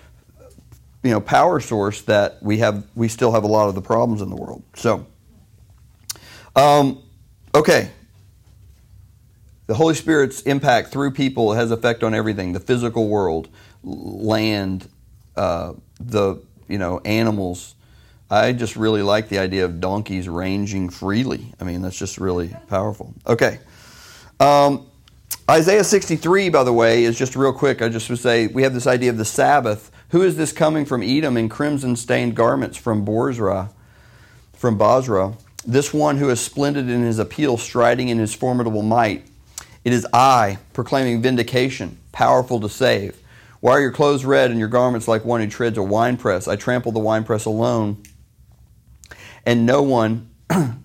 you 1.02 1.10
know 1.10 1.20
power 1.20 1.60
source 1.60 2.02
that 2.02 2.42
we 2.42 2.58
have 2.58 2.86
we 2.94 3.08
still 3.08 3.32
have 3.32 3.44
a 3.44 3.48
lot 3.48 3.68
of 3.68 3.74
the 3.74 3.82
problems 3.82 4.22
in 4.22 4.30
the 4.30 4.36
world. 4.36 4.62
So. 4.74 5.06
Um, 6.56 7.02
okay. 7.54 7.90
The 9.66 9.74
Holy 9.74 9.94
Spirit's 9.94 10.42
impact 10.42 10.88
through 10.88 11.12
people 11.12 11.54
has 11.54 11.70
effect 11.70 12.02
on 12.02 12.14
everything: 12.14 12.52
the 12.52 12.60
physical 12.60 13.08
world, 13.08 13.48
land, 13.82 14.88
uh, 15.36 15.72
the 15.98 16.42
you 16.68 16.78
know 16.78 17.00
animals. 17.04 17.74
I 18.30 18.52
just 18.52 18.76
really 18.76 19.02
like 19.02 19.28
the 19.28 19.38
idea 19.38 19.64
of 19.64 19.80
donkeys 19.80 20.28
ranging 20.28 20.88
freely. 20.90 21.54
I 21.60 21.64
mean, 21.64 21.82
that's 21.82 21.98
just 21.98 22.18
really 22.18 22.54
powerful. 22.68 23.14
Okay. 23.26 23.58
Um, 24.44 24.86
Isaiah 25.50 25.84
63, 25.84 26.50
by 26.50 26.64
the 26.64 26.72
way, 26.72 27.04
is 27.04 27.16
just 27.16 27.34
real 27.34 27.54
quick. 27.54 27.80
I 27.80 27.88
just 27.88 28.10
would 28.10 28.18
say 28.18 28.46
we 28.46 28.62
have 28.62 28.74
this 28.74 28.86
idea 28.86 29.08
of 29.08 29.16
the 29.16 29.24
Sabbath. 29.24 29.90
Who 30.10 30.20
is 30.20 30.36
this 30.36 30.52
coming 30.52 30.84
from 30.84 31.02
Edom 31.02 31.38
in 31.38 31.48
crimson 31.48 31.96
stained 31.96 32.36
garments 32.36 32.76
from 32.76 33.06
Borzra, 33.06 33.70
from 34.52 34.76
Basra? 34.76 35.32
This 35.66 35.94
one 35.94 36.18
who 36.18 36.28
is 36.28 36.40
splendid 36.40 36.90
in 36.90 37.02
his 37.02 37.18
appeal, 37.18 37.56
striding 37.56 38.10
in 38.10 38.18
his 38.18 38.34
formidable 38.34 38.82
might. 38.82 39.26
It 39.82 39.94
is 39.94 40.06
I, 40.12 40.58
proclaiming 40.74 41.22
vindication, 41.22 41.96
powerful 42.12 42.60
to 42.60 42.68
save. 42.68 43.18
Why 43.60 43.72
are 43.72 43.80
your 43.80 43.92
clothes 43.92 44.26
red 44.26 44.50
and 44.50 44.60
your 44.60 44.68
garments 44.68 45.08
like 45.08 45.24
one 45.24 45.40
who 45.40 45.46
treads 45.46 45.78
a 45.78 45.82
winepress? 45.82 46.48
I 46.48 46.56
trample 46.56 46.92
the 46.92 47.00
winepress 47.00 47.46
alone, 47.46 48.02
and 49.46 49.64
no 49.64 49.82
one, 49.82 50.28
oh, 50.50 50.76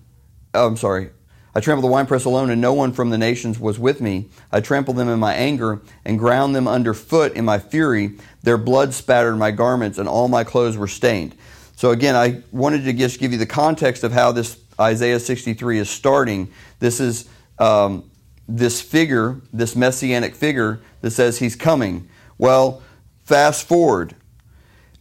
I'm 0.54 0.78
sorry, 0.78 1.10
I 1.54 1.60
trampled 1.60 1.84
the 1.84 1.92
winepress 1.92 2.24
alone, 2.24 2.50
and 2.50 2.60
no 2.60 2.72
one 2.72 2.92
from 2.92 3.10
the 3.10 3.18
nations 3.18 3.58
was 3.58 3.78
with 3.78 4.00
me. 4.00 4.28
I 4.52 4.60
trampled 4.60 4.96
them 4.96 5.08
in 5.08 5.18
my 5.18 5.34
anger 5.34 5.80
and 6.04 6.18
ground 6.18 6.54
them 6.54 6.68
underfoot 6.68 7.34
in 7.34 7.44
my 7.44 7.58
fury. 7.58 8.18
Their 8.42 8.58
blood 8.58 8.94
spattered 8.94 9.36
my 9.36 9.50
garments, 9.50 9.98
and 9.98 10.08
all 10.08 10.28
my 10.28 10.44
clothes 10.44 10.76
were 10.76 10.88
stained. 10.88 11.34
So, 11.74 11.90
again, 11.90 12.14
I 12.14 12.42
wanted 12.52 12.84
to 12.84 12.92
just 12.92 13.18
give 13.18 13.32
you 13.32 13.38
the 13.38 13.46
context 13.46 14.04
of 14.04 14.12
how 14.12 14.32
this 14.32 14.58
Isaiah 14.80 15.18
63 15.18 15.78
is 15.78 15.90
starting. 15.90 16.50
This 16.78 17.00
is 17.00 17.28
um, 17.58 18.10
this 18.48 18.80
figure, 18.80 19.40
this 19.52 19.74
messianic 19.74 20.34
figure 20.34 20.80
that 21.00 21.10
says 21.10 21.38
he's 21.38 21.56
coming. 21.56 22.08
Well, 22.38 22.82
fast 23.24 23.66
forward. 23.66 24.14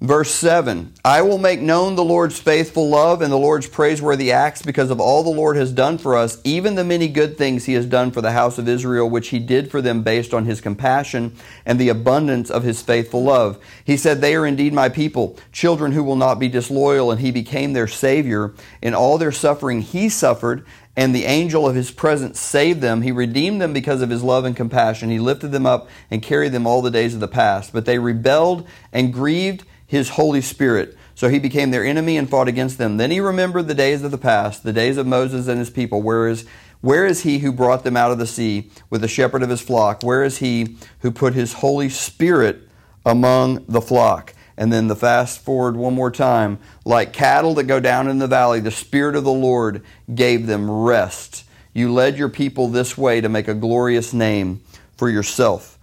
Verse 0.01 0.31
7 0.31 0.93
I 1.03 1.21
will 1.21 1.37
make 1.37 1.59
known 1.59 1.95
the 1.95 2.05
Lord's 2.05 2.39
faithful 2.39 2.87
love 2.87 3.21
and 3.21 3.29
the 3.29 3.37
Lord's 3.37 3.67
praiseworthy 3.67 4.31
acts 4.31 4.61
because 4.61 4.91
of 4.91 5.01
all 5.01 5.23
the 5.23 5.29
Lord 5.29 5.57
has 5.57 5.73
done 5.73 5.97
for 5.97 6.15
us, 6.15 6.39
even 6.45 6.75
the 6.75 6.85
many 6.85 7.09
good 7.09 7.37
things 7.37 7.65
he 7.65 7.73
has 7.73 7.85
done 7.85 8.11
for 8.11 8.21
the 8.21 8.31
house 8.31 8.57
of 8.57 8.69
Israel, 8.69 9.09
which 9.09 9.27
he 9.29 9.39
did 9.39 9.69
for 9.69 9.81
them 9.81 10.01
based 10.01 10.33
on 10.33 10.45
his 10.45 10.61
compassion 10.61 11.35
and 11.65 11.77
the 11.77 11.89
abundance 11.89 12.49
of 12.49 12.63
his 12.63 12.81
faithful 12.81 13.23
love. 13.23 13.61
He 13.83 13.97
said, 13.97 14.21
They 14.21 14.35
are 14.35 14.45
indeed 14.45 14.71
my 14.71 14.87
people, 14.87 15.37
children 15.51 15.91
who 15.91 16.05
will 16.05 16.15
not 16.15 16.39
be 16.39 16.47
disloyal, 16.47 17.11
and 17.11 17.19
he 17.19 17.31
became 17.31 17.73
their 17.73 17.87
Savior. 17.87 18.53
In 18.81 18.93
all 18.93 19.17
their 19.17 19.33
suffering, 19.33 19.81
he 19.81 20.07
suffered, 20.07 20.65
and 20.95 21.13
the 21.13 21.25
angel 21.25 21.67
of 21.67 21.75
his 21.75 21.91
presence 21.91 22.39
saved 22.39 22.79
them. 22.79 23.01
He 23.01 23.11
redeemed 23.11 23.61
them 23.61 23.73
because 23.73 24.01
of 24.01 24.09
his 24.09 24.23
love 24.23 24.45
and 24.45 24.55
compassion. 24.55 25.09
He 25.09 25.19
lifted 25.19 25.51
them 25.51 25.65
up 25.65 25.89
and 26.09 26.21
carried 26.21 26.53
them 26.53 26.65
all 26.65 26.81
the 26.81 26.89
days 26.89 27.13
of 27.13 27.19
the 27.19 27.27
past. 27.27 27.73
But 27.73 27.83
they 27.83 27.99
rebelled 27.99 28.65
and 28.93 29.13
grieved 29.13 29.65
his 29.89 30.09
Holy 30.09 30.39
Spirit. 30.39 30.95
So 31.15 31.29
he 31.29 31.39
became 31.39 31.71
their 31.71 31.83
enemy 31.83 32.15
and 32.15 32.29
fought 32.29 32.47
against 32.47 32.77
them. 32.77 32.97
Then 32.97 33.09
he 33.09 33.19
remembered 33.19 33.67
the 33.67 33.73
days 33.73 34.03
of 34.03 34.11
the 34.11 34.19
past, 34.19 34.63
the 34.63 34.71
days 34.71 34.97
of 34.97 35.07
Moses 35.07 35.47
and 35.47 35.57
his 35.57 35.71
people. 35.71 36.03
Where 36.03 36.27
is, 36.27 36.45
where 36.79 37.07
is 37.07 37.23
he 37.23 37.39
who 37.39 37.51
brought 37.51 37.83
them 37.83 37.97
out 37.97 38.11
of 38.11 38.19
the 38.19 38.27
sea 38.27 38.69
with 38.91 39.01
the 39.01 39.07
shepherd 39.07 39.41
of 39.41 39.49
his 39.49 39.61
flock? 39.61 40.03
Where 40.03 40.23
is 40.23 40.37
he 40.37 40.77
who 40.99 41.09
put 41.09 41.33
his 41.33 41.53
Holy 41.53 41.89
Spirit 41.89 42.69
among 43.03 43.65
the 43.67 43.81
flock? 43.81 44.35
And 44.55 44.71
then 44.71 44.87
the 44.87 44.95
fast 44.95 45.43
forward 45.43 45.75
one 45.75 45.95
more 45.95 46.11
time. 46.11 46.59
Like 46.85 47.11
cattle 47.11 47.55
that 47.55 47.63
go 47.63 47.79
down 47.79 48.07
in 48.07 48.19
the 48.19 48.27
valley, 48.27 48.59
the 48.59 48.69
Spirit 48.69 49.15
of 49.15 49.23
the 49.23 49.31
Lord 49.31 49.83
gave 50.13 50.45
them 50.45 50.69
rest. 50.69 51.45
You 51.73 51.91
led 51.91 52.15
your 52.15 52.29
people 52.29 52.67
this 52.67 52.95
way 52.95 53.21
to 53.21 53.29
make 53.29 53.47
a 53.47 53.55
glorious 53.55 54.13
name 54.13 54.61
for 54.95 55.09
yourself. 55.09 55.78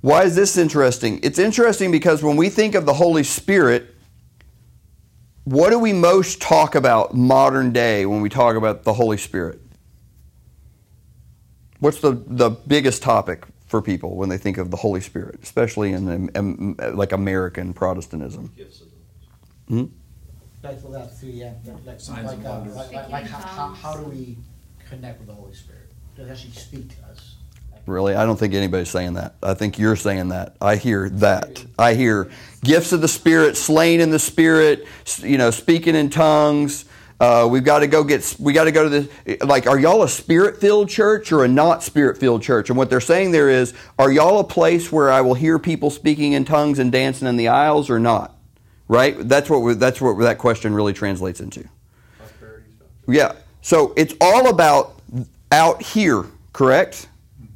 Why 0.00 0.24
is 0.24 0.34
this 0.34 0.56
interesting? 0.56 1.20
It's 1.22 1.38
interesting 1.38 1.90
because 1.90 2.22
when 2.22 2.36
we 2.36 2.48
think 2.48 2.74
of 2.74 2.86
the 2.86 2.94
Holy 2.94 3.22
Spirit, 3.22 3.94
what 5.44 5.70
do 5.70 5.78
we 5.78 5.92
most 5.92 6.40
talk 6.40 6.74
about 6.74 7.14
modern 7.14 7.72
day 7.72 8.06
when 8.06 8.20
we 8.20 8.28
talk 8.28 8.56
about 8.56 8.84
the 8.84 8.94
Holy 8.94 9.18
Spirit? 9.18 9.60
What's 11.80 12.00
the, 12.00 12.12
the 12.26 12.50
biggest 12.50 13.02
topic 13.02 13.44
for 13.66 13.80
people 13.82 14.16
when 14.16 14.28
they 14.28 14.38
think 14.38 14.58
of 14.58 14.70
the 14.70 14.76
Holy 14.76 15.00
Spirit, 15.00 15.40
especially 15.42 15.92
in 15.92 16.30
um, 16.36 16.76
like 16.94 17.12
American 17.12 17.72
Protestantism? 17.72 18.52
Gifts 18.56 18.82
of 18.82 18.88
the 18.90 18.96
Hmm? 19.68 19.84
Like 20.62 20.80
for 20.82 20.90
that 20.92 21.16
three, 21.18 21.30
yeah, 21.30 21.52
like, 21.86 22.00
Signs 22.00 22.26
like, 22.26 22.44
uh, 22.44 22.60
like, 22.74 22.92
like, 22.92 23.08
like 23.08 23.26
how, 23.26 23.38
how, 23.38 23.68
how 23.74 23.96
do 23.96 24.02
we 24.04 24.36
connect 24.88 25.18
with 25.18 25.28
the 25.28 25.34
Holy 25.34 25.54
Spirit? 25.54 25.90
Does 26.16 26.28
it 26.28 26.32
actually 26.32 26.52
speak 26.52 26.88
to 26.96 27.06
us? 27.06 27.36
Really? 27.90 28.14
I 28.14 28.24
don't 28.24 28.38
think 28.38 28.54
anybody's 28.54 28.88
saying 28.88 29.14
that. 29.14 29.34
I 29.42 29.54
think 29.54 29.76
you're 29.78 29.96
saying 29.96 30.28
that. 30.28 30.54
I 30.60 30.76
hear 30.76 31.08
that. 31.10 31.64
I 31.76 31.94
hear 31.94 32.30
gifts 32.62 32.92
of 32.92 33.00
the 33.00 33.08
Spirit, 33.08 33.56
slain 33.56 34.00
in 34.00 34.10
the 34.10 34.18
Spirit, 34.20 34.86
you 35.18 35.36
know, 35.36 35.50
speaking 35.50 35.96
in 35.96 36.08
tongues. 36.08 36.84
Uh, 37.18 37.46
we've 37.50 37.64
got 37.64 37.80
to 37.80 37.88
go 37.88 38.04
get. 38.04 38.36
We 38.38 38.52
got 38.52 38.64
to 38.64 38.72
go 38.72 38.88
to 38.88 39.00
the. 39.00 39.44
Like, 39.44 39.66
are 39.66 39.78
y'all 39.78 40.04
a 40.04 40.08
spirit-filled 40.08 40.88
church 40.88 41.32
or 41.32 41.44
a 41.44 41.48
not 41.48 41.82
spirit-filled 41.82 42.42
church? 42.42 42.70
And 42.70 42.78
what 42.78 42.88
they're 42.88 43.00
saying 43.00 43.32
there 43.32 43.50
is, 43.50 43.74
are 43.98 44.10
y'all 44.10 44.38
a 44.38 44.44
place 44.44 44.90
where 44.92 45.10
I 45.10 45.20
will 45.20 45.34
hear 45.34 45.58
people 45.58 45.90
speaking 45.90 46.32
in 46.32 46.44
tongues 46.44 46.78
and 46.78 46.90
dancing 46.92 47.26
in 47.28 47.36
the 47.36 47.48
aisles 47.48 47.90
or 47.90 47.98
not? 47.98 48.36
Right. 48.88 49.16
That's 49.28 49.50
what. 49.50 49.58
we- 49.58 49.74
That's 49.74 50.00
what 50.00 50.16
that 50.20 50.38
question 50.38 50.72
really 50.74 50.92
translates 50.92 51.40
into. 51.40 51.68
Yeah. 53.08 53.32
So 53.62 53.92
it's 53.96 54.14
all 54.20 54.48
about 54.48 54.94
out 55.52 55.82
here, 55.82 56.24
correct? 56.52 57.08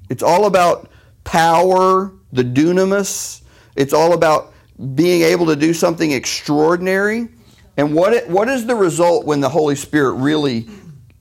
It's 0.09 0.23
all 0.23 0.47
about 0.47 0.91
power, 1.25 2.13
the 2.33 2.45
dunamis. 2.45 3.43
It's 3.77 3.93
all 3.93 4.13
about 4.13 4.53
being 4.95 5.23
able 5.23 5.47
to 5.47 5.57
do 5.57 5.73
something 5.73 6.11
extraordinary. 6.11 7.29
And 7.77 7.95
what 7.95 8.13
it, 8.13 8.29
what 8.29 8.49
is 8.49 8.67
the 8.67 8.75
result 8.75 9.25
when 9.25 9.41
the 9.41 9.49
Holy 9.49 9.77
Spirit 9.77 10.15
really 10.15 10.69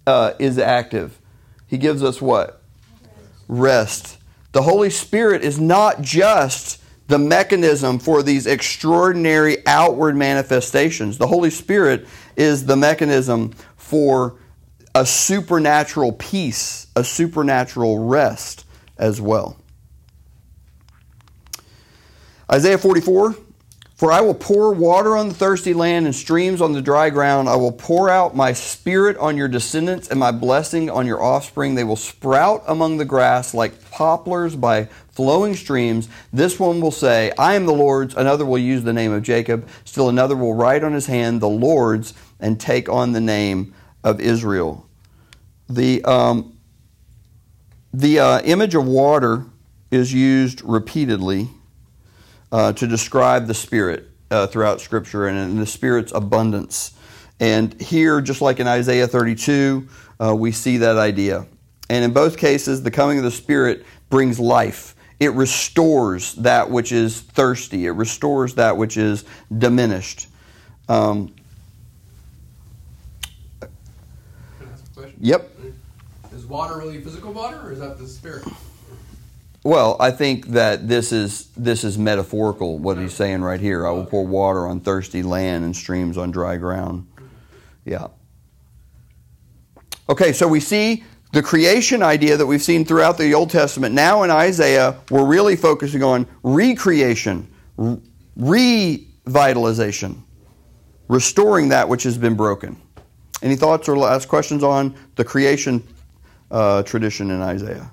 uh, 0.06 0.34
is 0.40 0.60
active? 0.60 1.20
He 1.68 1.78
gives 1.78 2.04
us 2.04 2.22
what? 2.22 2.62
Rest. 3.48 4.20
The 4.52 4.62
Holy 4.62 4.90
Spirit 4.90 5.44
is 5.44 5.60
not 5.60 6.02
just 6.02 6.82
the 7.08 7.18
mechanism 7.18 8.00
for 8.00 8.22
these 8.22 8.46
extraordinary 8.46 9.66
outward 9.66 10.16
manifestations. 10.16 11.18
The 11.18 11.28
Holy 11.28 11.50
Spirit 11.50 12.08
is 12.36 12.66
the 12.66 12.76
mechanism 12.76 13.54
for 13.76 14.40
a 14.96 15.06
supernatural 15.06 16.12
peace, 16.14 16.88
a 16.96 17.04
supernatural 17.04 18.06
rest 18.08 18.66
as 18.98 19.20
well. 19.20 19.58
Isaiah 22.52 22.78
44 22.78 23.36
For 23.96 24.12
I 24.12 24.22
will 24.22 24.34
pour 24.34 24.74
water 24.74 25.16
on 25.16 25.30
the 25.30 25.34
thirsty 25.34 25.74
land 25.74 26.06
and 26.06 26.14
streams 26.14 26.62
on 26.62 26.74
the 26.74 26.82
dry 26.82 27.10
ground. 27.10 27.48
I 27.48 27.56
will 27.56 27.72
pour 27.72 28.10
out 28.10 28.36
my 28.36 28.54
spirit 28.54 29.18
on 29.18 29.38
your 29.38 29.48
descendants 29.48 30.10
and 30.10 30.20
my 30.20 30.32
blessing 30.32 30.90
on 30.90 31.08
your 31.08 31.22
offspring. 31.22 31.76
They 31.76 31.84
will 31.84 31.96
sprout 31.96 32.64
among 32.68 32.98
the 32.98 33.06
grass 33.06 33.54
like 33.54 33.90
poplars 33.92 34.56
by 34.56 34.86
flowing 35.12 35.56
streams. 35.56 36.10
This 36.34 36.60
one 36.60 36.82
will 36.82 36.92
say, 36.92 37.32
I 37.38 37.56
am 37.56 37.66
the 37.66 37.74
Lord's. 37.74 38.16
Another 38.16 38.46
will 38.46 38.58
use 38.58 38.84
the 38.84 38.94
name 38.94 39.14
of 39.14 39.24
Jacob. 39.24 39.68
Still 39.86 40.10
another 40.10 40.36
will 40.36 40.54
write 40.54 40.84
on 40.84 40.94
his 40.94 41.06
hand, 41.06 41.40
the 41.40 41.50
Lord's, 41.50 42.14
and 42.40 42.60
take 42.60 42.90
on 42.90 43.14
the 43.14 43.22
name 43.22 43.74
of 44.04 44.20
Israel. 44.20 44.88
The, 45.70 46.04
um, 46.04 46.53
the 47.94 48.20
uh, 48.20 48.42
image 48.42 48.74
of 48.76 48.86
water 48.88 49.46
is 49.92 50.12
used 50.12 50.62
repeatedly 50.64 51.48
uh, 52.52 52.74
to 52.74 52.88
describe 52.88 53.46
the 53.46 53.54
Spirit 53.54 54.10
uh, 54.32 54.48
throughout 54.48 54.82
Scripture 54.82 55.28
and, 55.28 55.38
and 55.38 55.60
the 55.60 55.68
Spirit's 55.68 56.12
abundance. 56.12 56.98
And 57.40 57.80
here, 57.80 58.20
just 58.22 58.42
like 58.42 58.60
in 58.60 58.68
Isaiah 58.68 59.08
32, 59.08 59.88
uh, 60.20 60.36
we 60.36 60.52
see 60.52 60.78
that 60.78 60.98
idea. 60.98 61.46
And 61.90 62.04
in 62.04 62.14
both 62.14 62.38
cases, 62.38 62.82
the 62.82 62.92
coming 62.92 63.20
of 63.20 63.24
the 63.24 63.32
Spirit 63.32 63.86
brings 64.10 64.40
life. 64.40 64.96
It 65.20 65.34
restores 65.34 66.34
that 66.36 66.70
which 66.70 66.92
is 66.92 67.22
thirsty. 67.22 67.86
It 67.86 67.92
restores 67.92 68.56
that 68.56 68.76
which 68.78 68.98
is 68.98 69.24
diminished. 69.56 70.28
Um, 70.90 71.34
Can 73.60 73.70
I 74.68 74.72
ask 74.72 74.86
a 74.86 74.94
question? 74.94 75.18
yep. 75.20 75.53
Is 76.44 76.50
water 76.50 76.78
really 76.78 77.00
physical 77.00 77.32
water, 77.32 77.58
or 77.64 77.72
is 77.72 77.80
that 77.80 77.98
the 77.98 78.06
spirit? 78.06 78.44
Well, 79.64 79.96
I 79.98 80.12
think 80.12 80.48
that 80.48 80.90
this 80.90 81.14
is 81.14 81.48
this 81.56 81.86
is 81.86 81.98
metaphorical. 81.98 82.80
What 82.80 82.98
he's 82.98 83.14
saying 83.14 83.44
right 83.44 83.62
here, 83.62 83.88
I 83.88 83.92
will 83.92 84.06
pour 84.06 84.28
water 84.28 84.68
on 84.68 84.82
thirsty 84.82 85.24
land 85.24 85.64
and 85.64 85.74
streams 85.74 86.18
on 86.18 86.32
dry 86.32 86.58
ground. 86.58 87.08
Yeah. 87.86 88.08
Okay, 90.10 90.34
so 90.34 90.46
we 90.50 90.60
see 90.60 91.06
the 91.32 91.42
creation 91.42 92.04
idea 92.04 92.36
that 92.36 92.46
we've 92.46 92.62
seen 92.62 92.84
throughout 92.84 93.18
the 93.18 93.34
Old 93.34 93.50
Testament. 93.50 93.96
Now 93.96 94.24
in 94.24 94.30
Isaiah, 94.30 95.00
we're 95.10 95.26
really 95.26 95.56
focusing 95.56 96.04
on 96.04 96.28
recreation, 96.44 97.50
re- 97.78 99.08
revitalization, 99.26 100.22
restoring 101.08 101.70
that 101.70 101.88
which 101.88 102.04
has 102.04 102.18
been 102.18 102.36
broken. 102.36 102.76
Any 103.42 103.56
thoughts 103.56 103.88
or 103.88 103.98
last 103.98 104.28
questions 104.28 104.62
on 104.62 104.94
the 105.16 105.24
creation 105.24 105.88
uh, 106.54 106.84
tradition 106.84 107.32
in 107.32 107.42
Isaiah? 107.42 107.92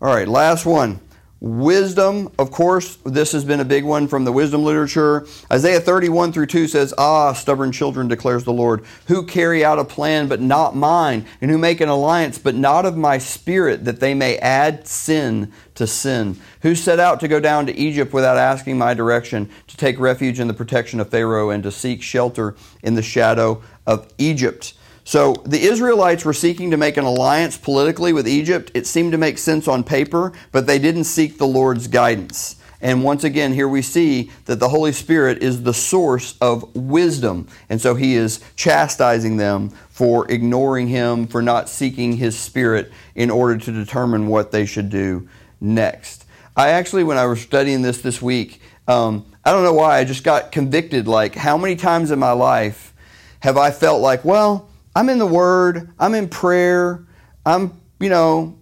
All 0.00 0.14
right, 0.14 0.28
last 0.28 0.64
one. 0.64 1.00
Wisdom, 1.40 2.30
of 2.38 2.50
course, 2.50 2.96
this 3.06 3.32
has 3.32 3.46
been 3.46 3.60
a 3.60 3.64
big 3.64 3.82
one 3.82 4.08
from 4.08 4.26
the 4.26 4.32
wisdom 4.32 4.62
literature. 4.62 5.26
Isaiah 5.50 5.80
31 5.80 6.34
through 6.34 6.46
2 6.46 6.68
says, 6.68 6.92
Ah, 6.98 7.32
stubborn 7.32 7.72
children, 7.72 8.08
declares 8.08 8.44
the 8.44 8.52
Lord, 8.52 8.84
who 9.06 9.24
carry 9.24 9.64
out 9.64 9.78
a 9.78 9.84
plan 9.84 10.28
but 10.28 10.42
not 10.42 10.76
mine, 10.76 11.24
and 11.40 11.50
who 11.50 11.56
make 11.56 11.80
an 11.80 11.88
alliance 11.88 12.38
but 12.38 12.54
not 12.54 12.84
of 12.84 12.94
my 12.94 13.16
spirit, 13.16 13.86
that 13.86 14.00
they 14.00 14.12
may 14.12 14.36
add 14.36 14.86
sin 14.86 15.50
to 15.76 15.86
sin. 15.86 16.38
Who 16.60 16.74
set 16.74 17.00
out 17.00 17.20
to 17.20 17.28
go 17.28 17.40
down 17.40 17.64
to 17.66 17.74
Egypt 17.74 18.12
without 18.12 18.36
asking 18.36 18.76
my 18.76 18.92
direction, 18.92 19.48
to 19.68 19.78
take 19.78 19.98
refuge 19.98 20.40
in 20.40 20.46
the 20.46 20.52
protection 20.52 21.00
of 21.00 21.08
Pharaoh, 21.08 21.48
and 21.48 21.62
to 21.62 21.72
seek 21.72 22.02
shelter 22.02 22.54
in 22.82 22.96
the 22.96 23.02
shadow 23.02 23.62
of 23.86 24.12
Egypt. 24.18 24.74
So 25.10 25.32
the 25.44 25.60
Israelites 25.60 26.24
were 26.24 26.32
seeking 26.32 26.70
to 26.70 26.76
make 26.76 26.96
an 26.96 27.02
alliance 27.02 27.58
politically 27.58 28.12
with 28.12 28.28
Egypt. 28.28 28.70
It 28.74 28.86
seemed 28.86 29.10
to 29.10 29.18
make 29.18 29.38
sense 29.38 29.66
on 29.66 29.82
paper, 29.82 30.32
but 30.52 30.68
they 30.68 30.78
didn't 30.78 31.02
seek 31.02 31.36
the 31.36 31.48
Lord's 31.48 31.88
guidance. 31.88 32.54
And 32.80 33.02
once 33.02 33.24
again, 33.24 33.52
here 33.52 33.66
we 33.66 33.82
see 33.82 34.30
that 34.44 34.60
the 34.60 34.68
Holy 34.68 34.92
Spirit 34.92 35.42
is 35.42 35.64
the 35.64 35.74
source 35.74 36.38
of 36.40 36.76
wisdom. 36.76 37.48
And 37.68 37.80
so 37.80 37.96
he 37.96 38.14
is 38.14 38.38
chastising 38.54 39.36
them 39.36 39.70
for 39.88 40.30
ignoring 40.30 40.86
him, 40.86 41.26
for 41.26 41.42
not 41.42 41.68
seeking 41.68 42.12
his 42.12 42.38
spirit 42.38 42.92
in 43.16 43.32
order 43.32 43.58
to 43.58 43.72
determine 43.72 44.28
what 44.28 44.52
they 44.52 44.64
should 44.64 44.90
do 44.90 45.28
next. 45.60 46.24
I 46.56 46.68
actually, 46.68 47.02
when 47.02 47.18
I 47.18 47.26
was 47.26 47.40
studying 47.40 47.82
this 47.82 48.00
this 48.00 48.22
week, 48.22 48.62
um, 48.86 49.26
I 49.44 49.50
don't 49.50 49.64
know 49.64 49.74
why, 49.74 49.98
I 49.98 50.04
just 50.04 50.22
got 50.22 50.52
convicted 50.52 51.08
like, 51.08 51.34
how 51.34 51.58
many 51.58 51.74
times 51.74 52.12
in 52.12 52.20
my 52.20 52.30
life 52.30 52.94
have 53.40 53.56
I 53.56 53.72
felt 53.72 54.00
like, 54.00 54.24
well, 54.24 54.69
I'm 54.94 55.08
in 55.08 55.18
the 55.18 55.26
Word, 55.26 55.92
I'm 55.98 56.14
in 56.14 56.28
prayer, 56.28 57.06
I'm, 57.46 57.80
you 58.00 58.08
know, 58.08 58.58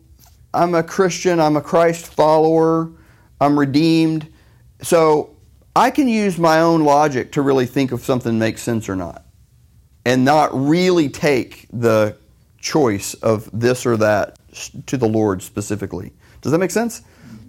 I'm 0.52 0.74
a 0.74 0.82
Christian, 0.82 1.40
I'm 1.40 1.56
a 1.56 1.60
Christ 1.60 2.06
follower, 2.06 2.92
I'm 3.40 3.58
redeemed. 3.58 4.32
So 4.82 5.36
I 5.74 5.90
can 5.90 6.08
use 6.08 6.38
my 6.38 6.60
own 6.60 6.84
logic 6.84 7.32
to 7.32 7.42
really 7.42 7.66
think 7.66 7.92
if 7.92 8.04
something 8.04 8.38
makes 8.38 8.62
sense 8.62 8.88
or 8.88 8.96
not 8.96 9.24
and 10.04 10.24
not 10.24 10.50
really 10.52 11.08
take 11.08 11.66
the 11.72 12.16
choice 12.58 13.14
of 13.14 13.48
this 13.52 13.86
or 13.86 13.96
that 13.96 14.38
to 14.86 14.96
the 14.96 15.08
Lord 15.08 15.42
specifically. 15.42 16.12
Does 16.40 16.52
that 16.52 16.58
make 16.58 16.70
sense? 16.70 17.02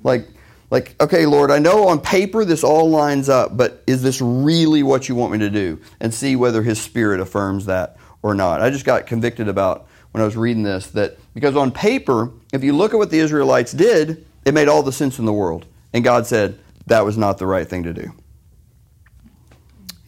Like, 0.03 0.27
like, 0.71 0.95
okay, 1.01 1.25
Lord, 1.25 1.51
I 1.51 1.59
know 1.59 1.87
on 1.87 1.99
paper 1.99 2.45
this 2.45 2.63
all 2.63 2.89
lines 2.89 3.27
up, 3.27 3.57
but 3.57 3.83
is 3.87 4.03
this 4.03 4.21
really 4.21 4.83
what 4.83 5.09
you 5.09 5.15
want 5.15 5.31
me 5.31 5.39
to 5.39 5.49
do? 5.49 5.81
And 5.99 6.13
see 6.13 6.35
whether 6.35 6.61
His 6.61 6.79
Spirit 6.79 7.19
affirms 7.19 7.65
that 7.65 7.97
or 8.21 8.35
not. 8.35 8.61
I 8.61 8.69
just 8.69 8.85
got 8.85 9.07
convicted 9.07 9.47
about 9.47 9.87
when 10.11 10.21
I 10.21 10.25
was 10.25 10.35
reading 10.35 10.63
this 10.63 10.87
that 10.91 11.17
because 11.33 11.55
on 11.55 11.71
paper, 11.71 12.31
if 12.53 12.63
you 12.63 12.73
look 12.73 12.93
at 12.93 12.97
what 12.97 13.11
the 13.11 13.19
Israelites 13.19 13.71
did, 13.71 14.25
it 14.45 14.53
made 14.53 14.67
all 14.67 14.83
the 14.83 14.91
sense 14.91 15.19
in 15.19 15.25
the 15.25 15.33
world. 15.33 15.65
And 15.93 16.03
God 16.03 16.25
said 16.25 16.59
that 16.87 17.05
was 17.05 17.17
not 17.17 17.37
the 17.37 17.47
right 17.47 17.67
thing 17.67 17.83
to 17.83 17.93
do. 17.93 18.11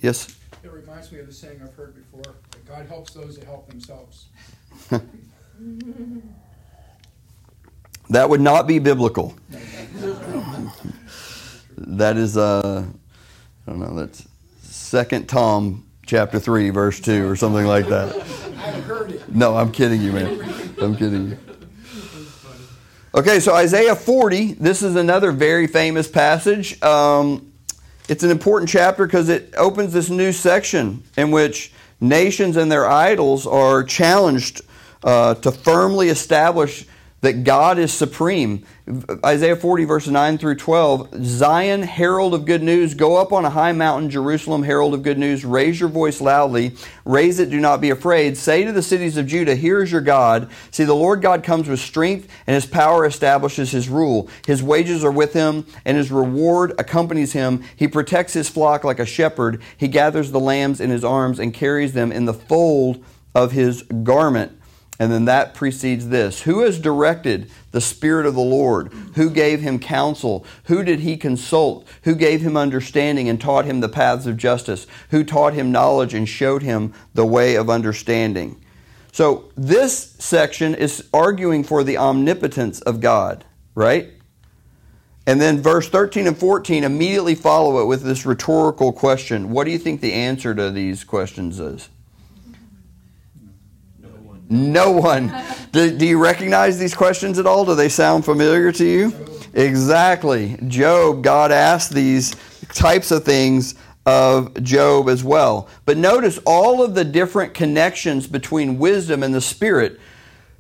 Yes? 0.02 0.36
It 0.64 0.72
reminds 0.72 1.12
me 1.12 1.20
of 1.20 1.28
the 1.28 1.34
saying 1.34 1.62
I've 1.64 1.76
heard 1.76 1.96
before 1.96 2.36
that 2.52 2.66
God 2.66 2.88
helps 2.88 3.14
those 3.14 3.38
that 3.38 3.46
help 3.46 3.70
themselves. 3.70 4.28
That 8.12 8.30
would 8.30 8.42
not 8.42 8.68
be 8.68 8.80
biblical. 8.80 9.34
that 11.78 12.18
is 12.18 12.36
uh, 12.36 12.84
I 13.66 13.70
don't 13.70 13.80
know. 13.80 13.96
That's 13.96 14.28
Second 14.60 15.30
Tom 15.30 15.86
chapter 16.12 16.40
three, 16.40 16.70
verse 16.72 17.00
two, 17.00 17.26
or 17.26 17.38
something 17.38 17.66
like 17.66 17.88
that. 17.88 18.14
I've 18.58 18.84
heard 18.84 19.12
it. 19.12 19.34
No, 19.34 19.56
I'm 19.56 19.72
kidding 19.72 20.02
you, 20.02 20.12
man. 20.12 20.74
I'm 20.82 20.94
kidding 20.98 21.30
you. 21.30 21.38
Okay, 23.16 23.40
so 23.40 23.56
Isaiah 23.56 23.96
40, 23.96 24.56
this 24.56 24.82
is 24.82 24.98
another 24.98 25.32
very 25.32 25.68
famous 25.68 26.10
passage. 26.10 26.82
Um, 26.84 27.54
it's 28.10 28.24
an 28.24 28.30
important 28.30 28.70
chapter 28.70 29.06
because 29.06 29.30
it 29.30 29.54
opens 29.56 29.94
this 29.94 30.10
new 30.10 30.34
section 30.34 31.02
in 31.16 31.32
which 31.32 31.72
nations 32.02 32.58
and 32.58 32.70
their 32.70 32.90
idols 32.90 33.48
are 33.48 33.82
challenged 33.82 34.64
uh, 35.06 35.36
to 35.36 35.50
firmly 35.50 36.10
establish 36.10 36.86
that 37.22 37.44
God 37.44 37.78
is 37.78 37.94
supreme. 37.94 38.66
Isaiah 39.24 39.56
40, 39.56 39.86
verses 39.86 40.12
9 40.12 40.38
through 40.40 40.56
12 40.56 41.24
Zion, 41.24 41.84
herald 41.84 42.34
of 42.34 42.46
good 42.46 42.64
news, 42.64 42.96
go 42.96 43.16
up 43.16 43.32
on 43.32 43.46
a 43.46 43.50
high 43.50 43.72
mountain, 43.72 44.10
Jerusalem, 44.10 44.64
herald 44.64 44.96
of 44.96 45.04
good 45.04 45.20
news, 45.20 45.46
raise 45.46 45.80
your 45.80 45.90
voice 45.90 46.20
loudly, 46.20 46.76
raise 47.06 47.40
it, 47.40 47.52
do 47.52 47.60
not 47.60 47.80
be 47.80 47.92
afraid. 47.92 48.38
Say 48.38 48.64
to 48.66 48.72
the 48.72 48.82
cities 48.82 49.18
of 49.18 49.28
Judah, 49.28 49.56
Here 49.56 49.84
is 49.84 49.92
your 49.92 50.02
God. 50.02 50.50
See, 50.72 50.84
the 50.84 50.96
Lord 50.96 51.22
God 51.22 51.44
comes 51.44 51.70
with 51.70 51.80
strength, 51.80 52.28
and 52.48 52.56
his 52.56 52.66
power 52.66 53.06
establishes 53.06 53.72
his 53.72 53.88
rule. 53.88 54.28
His 54.48 54.64
wages 54.64 55.04
are 55.04 55.12
with 55.12 55.34
him, 55.34 55.66
and 55.86 55.98
his 55.98 56.12
reward 56.12 56.74
accompanies 56.80 57.34
him. 57.34 57.64
He 57.76 57.88
protects 57.88 58.34
his 58.34 58.50
flock 58.50 58.84
like 58.84 59.00
a 59.00 59.06
shepherd. 59.06 59.62
He 59.78 59.88
gathers 59.88 60.32
the 60.32 60.40
lambs 60.40 60.82
in 60.82 60.90
his 60.90 61.04
arms 61.04 61.40
and 61.40 61.54
carries 61.54 61.94
them 61.94 62.12
in 62.12 62.26
the 62.26 62.34
fold 62.34 63.04
of 63.36 63.52
his 63.52 63.84
garment. 63.84 64.58
And 65.02 65.12
then 65.12 65.26
that 65.26 65.56
precedes 65.56 66.10
this. 66.10 66.44
Who 66.44 66.60
has 66.60 66.78
directed 66.78 67.50
the 67.72 67.82
Spirit 67.82 68.28
of 68.28 68.36
the 68.36 68.40
Lord? 68.40 68.94
Who 69.16 69.32
gave 69.32 69.60
him 69.60 69.80
counsel? 69.80 70.46
Who 70.66 70.84
did 70.84 71.00
he 71.00 71.18
consult? 71.18 71.88
Who 72.04 72.14
gave 72.14 72.42
him 72.42 72.56
understanding 72.56 73.28
and 73.28 73.42
taught 73.42 73.66
him 73.66 73.80
the 73.80 73.90
paths 73.90 74.28
of 74.28 74.38
justice? 74.38 74.86
Who 75.10 75.24
taught 75.24 75.56
him 75.56 75.72
knowledge 75.72 76.14
and 76.14 76.30
showed 76.30 76.62
him 76.62 76.94
the 77.16 77.26
way 77.26 77.56
of 77.56 77.68
understanding? 77.68 78.64
So 79.12 79.46
this 79.56 80.14
section 80.20 80.76
is 80.76 81.10
arguing 81.12 81.64
for 81.64 81.84
the 81.84 81.98
omnipotence 81.98 82.80
of 82.82 83.00
God, 83.00 83.44
right? 83.74 84.12
And 85.26 85.42
then 85.42 85.64
verse 85.64 85.90
13 85.90 86.28
and 86.28 86.38
14 86.38 86.84
immediately 86.84 87.34
follow 87.34 87.82
it 87.82 87.88
with 87.88 88.04
this 88.04 88.24
rhetorical 88.24 88.94
question. 88.94 89.50
What 89.50 89.64
do 89.64 89.72
you 89.72 89.80
think 89.80 90.00
the 90.00 90.14
answer 90.14 90.54
to 90.54 90.70
these 90.70 91.04
questions 91.04 91.60
is? 91.60 91.90
No 94.52 94.92
one. 94.92 95.34
Do, 95.72 95.98
do, 95.98 96.06
you 96.06 96.22
recognize 96.22 96.78
these 96.78 96.94
questions 96.94 97.40
at 97.40 97.46
all? 97.46 97.64
Do 97.64 97.76
they 97.76 97.88
sound 97.88 98.26
familiar 98.26 98.74
to 98.74 98.86
you? 98.86 99.14
Exactly. 99.54 100.60
Job, 100.68 101.24
God 101.24 101.54
asked 101.54 101.94
these 101.94 102.36
types 102.74 103.10
of 103.12 103.24
things 103.24 103.76
of 104.06 104.62
Job 104.62 105.08
as 105.08 105.24
well. 105.24 105.70
But 105.86 105.96
notice 105.96 106.40
all 106.46 106.84
of 106.84 106.94
the 106.94 107.06
different 107.06 107.54
connections 107.54 108.28
between 108.28 108.80
wisdom 108.80 109.24
and 109.24 109.34
the 109.34 109.40
Spirit. 109.40 109.98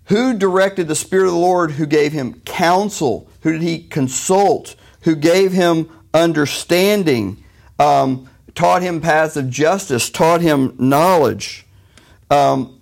Who 0.05 0.33
directed 0.33 0.87
the 0.87 0.95
Spirit 0.95 1.25
of 1.25 1.33
the 1.33 1.39
Lord? 1.39 1.71
Who 1.71 1.85
gave 1.85 2.13
him 2.13 2.39
counsel? 2.45 3.29
Who 3.41 3.51
did 3.51 3.61
he 3.61 3.83
consult? 3.83 4.77
Who 5.01 5.17
gave 5.17 5.51
him 5.51 5.89
understanding? 6.13 7.43
Um, 7.77 8.29
taught 8.55 8.81
him 8.81 9.01
paths 9.01 9.35
of 9.35 9.49
justice? 9.49 10.09
Taught 10.09 10.39
him 10.39 10.75
knowledge? 10.79 11.65
Um, 12.29 12.80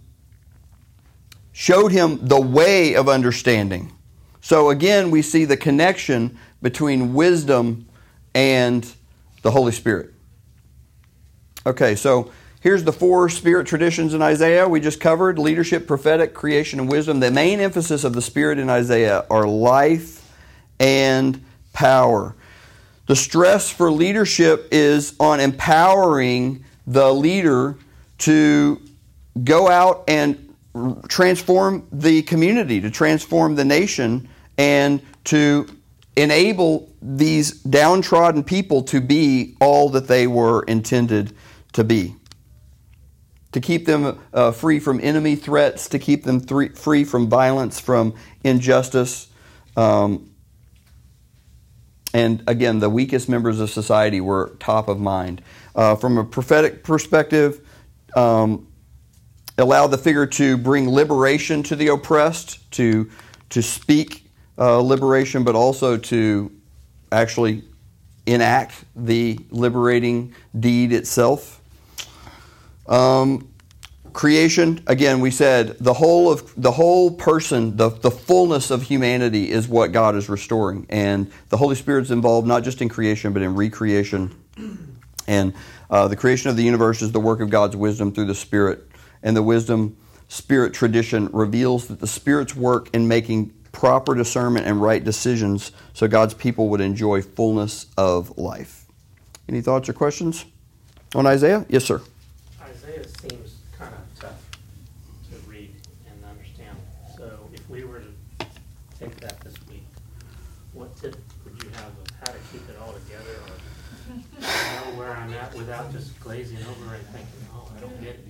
showed 1.59 1.91
him 1.91 2.25
the 2.25 2.39
way 2.39 2.93
of 2.93 3.09
understanding. 3.09 3.91
So 4.39 4.69
again, 4.69 5.11
we 5.11 5.21
see 5.21 5.43
the 5.43 5.57
connection 5.57 6.39
between 6.61 7.13
wisdom 7.13 7.85
and 8.33 8.89
the 9.41 9.51
Holy 9.51 9.73
Spirit. 9.73 10.13
Okay, 11.65 11.95
so 11.95 12.31
here's 12.61 12.85
the 12.85 12.93
four 12.93 13.27
spirit 13.27 13.67
traditions 13.67 14.13
in 14.13 14.21
Isaiah 14.21 14.69
we 14.69 14.79
just 14.79 15.01
covered 15.01 15.37
leadership, 15.37 15.85
prophetic, 15.85 16.33
creation, 16.33 16.79
and 16.79 16.89
wisdom. 16.89 17.19
The 17.19 17.29
main 17.29 17.59
emphasis 17.59 18.05
of 18.05 18.13
the 18.13 18.21
Spirit 18.21 18.57
in 18.57 18.69
Isaiah 18.69 19.25
are 19.29 19.45
life 19.45 20.33
and 20.79 21.43
power. 21.73 22.37
The 23.07 23.17
stress 23.17 23.69
for 23.69 23.91
leadership 23.91 24.69
is 24.71 25.13
on 25.19 25.41
empowering 25.41 26.63
the 26.87 27.13
leader 27.13 27.75
to 28.19 28.81
go 29.43 29.67
out 29.67 30.05
and 30.07 30.48
transform 31.07 31.87
the 31.91 32.21
community, 32.23 32.81
to 32.81 32.91
transform 32.91 33.55
the 33.55 33.65
nation, 33.65 34.29
and 34.57 35.01
to 35.25 35.67
enable 36.15 36.93
these 37.01 37.61
downtrodden 37.61 38.43
people 38.43 38.83
to 38.83 38.99
be 39.01 39.55
all 39.61 39.89
that 39.89 40.07
they 40.07 40.27
were 40.27 40.63
intended 40.63 41.33
to 41.73 41.83
be. 41.83 42.15
To 43.53 43.61
keep 43.61 43.85
them 43.85 44.19
uh, 44.33 44.51
free 44.51 44.79
from 44.79 44.99
enemy 45.01 45.35
threats, 45.35 45.89
to 45.89 45.99
keep 45.99 46.23
them 46.23 46.41
th- 46.41 46.73
free 46.73 47.03
from 47.03 47.29
violence, 47.29 47.79
from 47.79 48.13
injustice. 48.43 49.27
Um, 49.75 50.29
and 52.13 52.43
again, 52.47 52.79
the 52.79 52.89
weakest 52.89 53.29
members 53.29 53.59
of 53.59 53.69
society 53.69 54.21
were 54.21 54.55
top 54.59 54.87
of 54.87 54.99
mind. 54.99 55.41
Uh, 55.75 55.95
from 55.95 56.17
a 56.17 56.23
prophetic 56.23 56.83
perspective, 56.83 57.65
um, 58.15 58.67
allow 59.59 59.87
the 59.87 59.97
figure 59.97 60.25
to 60.25 60.57
bring 60.57 60.89
liberation 60.89 61.63
to 61.63 61.75
the 61.75 61.87
oppressed, 61.89 62.71
to, 62.71 63.09
to 63.49 63.61
speak 63.61 64.25
uh, 64.57 64.79
liberation, 64.79 65.43
but 65.43 65.55
also 65.55 65.97
to 65.97 66.51
actually 67.11 67.63
enact 68.25 68.83
the 68.95 69.39
liberating 69.49 70.33
deed 70.59 70.93
itself. 70.93 71.61
Um, 72.87 73.49
creation, 74.13 74.83
again, 74.87 75.19
we 75.19 75.31
said 75.31 75.77
the 75.79 75.93
whole 75.93 76.31
of 76.31 76.53
the 76.61 76.71
whole 76.71 77.11
person, 77.11 77.77
the, 77.77 77.89
the 77.89 78.11
fullness 78.11 78.71
of 78.71 78.83
humanity 78.83 79.51
is 79.51 79.67
what 79.67 79.91
God 79.91 80.15
is 80.15 80.29
restoring. 80.29 80.85
And 80.89 81.31
the 81.49 81.57
Holy 81.57 81.75
Spirit's 81.75 82.11
involved 82.11 82.47
not 82.47 82.63
just 82.63 82.81
in 82.81 82.89
creation, 82.89 83.33
but 83.33 83.41
in 83.41 83.55
recreation. 83.55 84.35
And 85.27 85.53
uh, 85.89 86.07
the 86.07 86.15
creation 86.15 86.49
of 86.49 86.57
the 86.57 86.63
universe 86.63 87.01
is 87.01 87.11
the 87.11 87.19
work 87.19 87.39
of 87.39 87.49
God's 87.49 87.75
wisdom 87.75 88.11
through 88.11 88.25
the 88.25 88.35
Spirit 88.35 88.88
and 89.23 89.35
the 89.35 89.43
wisdom 89.43 89.97
spirit 90.29 90.73
tradition 90.73 91.27
reveals 91.33 91.87
that 91.87 91.99
the 91.99 92.07
Spirit's 92.07 92.55
work 92.55 92.89
in 92.93 93.07
making 93.07 93.51
proper 93.71 94.15
discernment 94.15 94.65
and 94.65 94.81
right 94.81 95.03
decisions 95.03 95.71
so 95.93 96.07
God's 96.07 96.33
people 96.33 96.69
would 96.69 96.81
enjoy 96.81 97.21
fullness 97.21 97.87
of 97.97 98.37
life. 98.37 98.85
Any 99.47 99.61
thoughts 99.61 99.89
or 99.89 99.93
questions 99.93 100.45
on 101.15 101.25
Isaiah? 101.25 101.65
Yes, 101.67 101.83
sir. 101.83 102.01
Isaiah 102.61 103.07
seems 103.07 103.55
kind 103.77 103.93
of 103.93 104.19
tough 104.19 104.39
to 105.31 105.49
read 105.49 105.73
and 106.07 106.23
understand. 106.25 106.77
So 107.17 107.49
if 107.53 107.67
we 107.69 107.83
were 107.83 107.99
to 107.99 108.45
take 108.99 109.19
that 109.19 109.39
this 109.41 109.55
week, 109.69 109.83
what 110.73 110.95
tip 110.97 111.15
would 111.43 111.63
you 111.63 111.69
have 111.71 111.87
of 111.87 112.07
how 112.19 112.31
to 112.31 112.39
keep 112.51 112.67
it 112.69 112.77
all 112.79 112.93
together 112.93 113.35
or 113.47 113.55
know 114.39 114.88
where 114.99 115.15
I'm 115.15 115.33
at 115.33 115.55
without 115.55 115.93
just 115.93 116.19
glazing 116.19 116.57
over 116.57 116.93
and 116.93 117.05
thinking, 117.07 117.29
oh, 117.53 117.71
I 117.75 117.79
don't 117.79 118.01
get 118.01 118.15
it? 118.15 118.27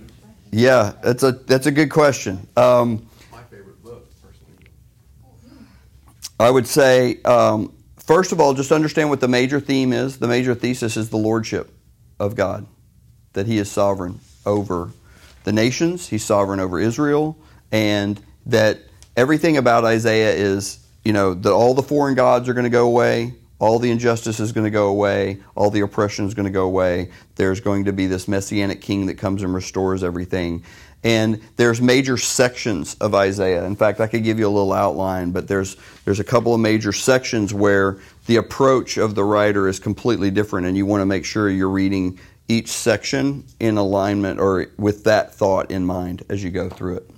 Yeah, 0.52 0.92
that's 1.02 1.24
a 1.24 1.32
that's 1.32 1.66
a 1.66 1.72
good 1.72 1.90
question. 1.90 2.46
Um, 2.56 3.08
My 3.32 3.42
favorite 3.42 3.82
book, 3.82 4.08
personally. 4.22 4.70
I 6.38 6.48
would 6.48 6.68
say, 6.68 7.20
um, 7.24 7.72
first 7.96 8.30
of 8.30 8.40
all, 8.40 8.54
just 8.54 8.70
understand 8.70 9.10
what 9.10 9.20
the 9.20 9.28
major 9.28 9.58
theme 9.58 9.92
is. 9.92 10.18
The 10.18 10.28
major 10.28 10.54
thesis 10.54 10.96
is 10.96 11.10
the 11.10 11.16
lordship 11.16 11.72
of 12.20 12.36
God, 12.36 12.66
that 13.32 13.46
He 13.46 13.58
is 13.58 13.68
sovereign 13.68 14.20
over 14.46 14.90
the 15.42 15.52
nations. 15.52 16.08
He's 16.08 16.24
sovereign 16.24 16.60
over 16.60 16.78
Israel, 16.78 17.36
and 17.72 18.20
that 18.46 18.78
everything 19.16 19.56
about 19.56 19.84
Isaiah 19.84 20.34
is, 20.34 20.78
you 21.04 21.12
know, 21.12 21.34
that 21.34 21.52
all 21.52 21.74
the 21.74 21.82
foreign 21.82 22.14
gods 22.14 22.48
are 22.48 22.54
going 22.54 22.64
to 22.64 22.70
go 22.70 22.86
away 22.86 23.34
all 23.60 23.78
the 23.78 23.90
injustice 23.90 24.40
is 24.40 24.52
going 24.52 24.64
to 24.64 24.70
go 24.70 24.88
away, 24.88 25.38
all 25.54 25.70
the 25.70 25.82
oppression 25.82 26.24
is 26.26 26.34
going 26.34 26.46
to 26.46 26.50
go 26.50 26.64
away. 26.64 27.10
There's 27.36 27.60
going 27.60 27.84
to 27.84 27.92
be 27.92 28.06
this 28.06 28.26
messianic 28.26 28.80
king 28.80 29.06
that 29.06 29.14
comes 29.14 29.42
and 29.42 29.54
restores 29.54 30.02
everything. 30.02 30.64
And 31.04 31.40
there's 31.56 31.80
major 31.80 32.16
sections 32.16 32.94
of 33.00 33.14
Isaiah. 33.14 33.64
In 33.64 33.76
fact, 33.76 34.00
I 34.00 34.06
could 34.06 34.24
give 34.24 34.38
you 34.38 34.46
a 34.46 34.50
little 34.50 34.72
outline, 34.72 35.30
but 35.30 35.46
there's 35.46 35.76
there's 36.04 36.20
a 36.20 36.24
couple 36.24 36.54
of 36.54 36.60
major 36.60 36.92
sections 36.92 37.54
where 37.54 37.98
the 38.26 38.36
approach 38.36 38.96
of 38.96 39.14
the 39.14 39.24
writer 39.24 39.68
is 39.68 39.78
completely 39.78 40.30
different, 40.30 40.66
and 40.66 40.76
you 40.76 40.84
want 40.84 41.00
to 41.02 41.06
make 41.06 41.24
sure 41.24 41.48
you're 41.48 41.70
reading 41.70 42.18
each 42.48 42.68
section 42.68 43.44
in 43.60 43.76
alignment 43.78 44.40
or 44.40 44.66
with 44.76 45.04
that 45.04 45.34
thought 45.34 45.70
in 45.70 45.86
mind 45.86 46.24
as 46.28 46.42
you 46.42 46.50
go 46.50 46.68
through 46.68 46.96
it. 46.96 47.10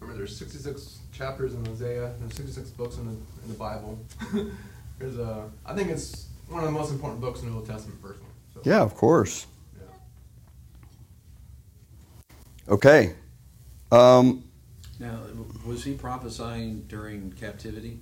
Remember, 0.00 0.18
there's 0.18 0.36
66 0.36 0.98
chapters 1.12 1.54
in 1.54 1.66
Isaiah. 1.68 2.12
There's 2.20 2.34
66 2.34 2.70
books 2.70 2.98
in 2.98 3.06
the 3.06 3.12
in 3.12 3.48
the 3.48 3.54
Bible. 3.54 3.98
There's 4.98 5.18
a, 5.18 5.50
I 5.64 5.74
think 5.74 5.90
it's 5.90 6.26
one 6.48 6.60
of 6.60 6.66
the 6.66 6.72
most 6.72 6.90
important 6.90 7.20
books 7.20 7.42
in 7.42 7.50
the 7.50 7.54
Old 7.56 7.66
Testament, 7.66 8.00
personally. 8.00 8.30
So, 8.54 8.60
Yeah, 8.64 8.80
of 8.82 8.94
course. 8.94 9.46
yeah. 9.76 9.82
Okay. 12.68 13.14
Um, 13.92 14.44
Now, 14.98 15.20
was 15.66 15.84
he 15.84 15.92
prophesying 15.94 16.82
during 16.88 17.32
captivity? 17.32 17.98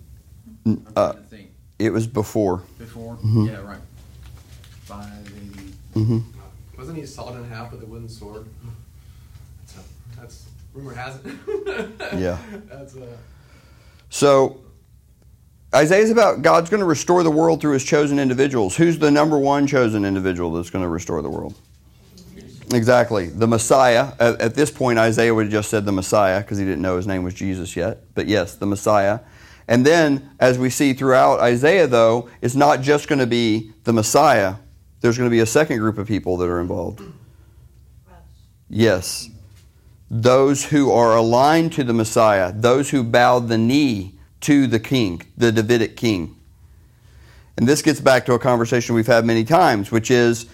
N- 0.66 0.84
I'm 0.86 0.92
uh, 0.96 1.12
trying 1.12 1.22
to 1.24 1.28
think. 1.28 1.50
it 1.78 1.90
was 1.90 2.06
before. 2.06 2.62
Before? 2.78 3.16
Mhm. 3.16 3.48
Yeah, 3.48 3.60
right. 3.62 3.80
580. 4.84 5.72
hmm 5.94 6.18
Wasn't 6.78 6.96
he 6.98 7.06
sawed 7.06 7.36
in 7.36 7.44
half 7.48 7.72
with 7.72 7.82
a 7.82 7.86
wooden 7.86 8.08
sword? 8.08 8.46
That's, 9.66 9.76
a, 9.78 10.20
that's 10.20 10.46
rumor 10.72 10.94
has 10.94 11.16
it. 11.24 11.34
Yeah. 12.20 12.38
That's 12.68 12.94
a. 12.96 13.08
So 14.10 14.60
Isaiah's 15.74 16.10
about 16.10 16.42
God's 16.42 16.70
going 16.70 16.80
to 16.80 16.86
restore 16.86 17.22
the 17.22 17.30
world 17.30 17.60
through 17.60 17.72
his 17.72 17.84
chosen 17.84 18.18
individuals. 18.18 18.76
Who's 18.76 18.98
the 18.98 19.10
number 19.10 19.38
one 19.38 19.66
chosen 19.66 20.04
individual 20.04 20.52
that's 20.52 20.70
going 20.70 20.84
to 20.84 20.88
restore 20.88 21.20
the 21.20 21.30
world? 21.30 21.54
Exactly. 22.72 23.26
The 23.26 23.46
Messiah. 23.46 24.12
At, 24.18 24.40
at 24.40 24.54
this 24.54 24.70
point, 24.70 24.98
Isaiah 24.98 25.34
would 25.34 25.46
have 25.46 25.52
just 25.52 25.70
said 25.70 25.84
the 25.84 25.92
Messiah 25.92 26.40
because 26.40 26.58
he 26.58 26.64
didn't 26.64 26.82
know 26.82 26.96
his 26.96 27.06
name 27.06 27.24
was 27.24 27.34
Jesus 27.34 27.76
yet. 27.76 28.02
But 28.14 28.26
yes, 28.26 28.54
the 28.54 28.66
Messiah. 28.66 29.20
And 29.66 29.84
then, 29.84 30.30
as 30.40 30.58
we 30.58 30.70
see 30.70 30.92
throughout 30.92 31.40
Isaiah, 31.40 31.86
though, 31.86 32.28
it's 32.40 32.54
not 32.54 32.80
just 32.80 33.08
going 33.08 33.18
to 33.18 33.26
be 33.26 33.72
the 33.84 33.92
Messiah. 33.92 34.56
There's 35.00 35.18
going 35.18 35.28
to 35.28 35.34
be 35.34 35.40
a 35.40 35.46
second 35.46 35.78
group 35.78 35.98
of 35.98 36.06
people 36.06 36.36
that 36.38 36.48
are 36.48 36.60
involved. 36.60 37.02
Yes. 38.68 39.30
Those 40.10 40.64
who 40.66 40.92
are 40.92 41.16
aligned 41.16 41.72
to 41.74 41.84
the 41.84 41.92
Messiah, 41.92 42.52
those 42.52 42.90
who 42.90 43.02
bow 43.02 43.38
the 43.38 43.58
knee 43.58 44.14
to 44.44 44.66
the 44.66 44.78
king, 44.78 45.22
the 45.36 45.50
Davidic 45.50 45.96
king. 45.96 46.36
And 47.56 47.66
this 47.66 47.82
gets 47.82 48.00
back 48.00 48.26
to 48.26 48.34
a 48.34 48.38
conversation 48.38 48.94
we've 48.94 49.06
had 49.06 49.24
many 49.24 49.44
times, 49.44 49.90
which 49.90 50.10
is 50.10 50.46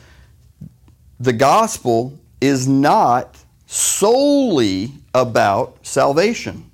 the 1.18 1.33
gospel 1.33 2.18
is 2.40 2.68
not 2.68 3.37
solely 3.66 4.92
about 5.12 5.85
salvation. 5.85 6.70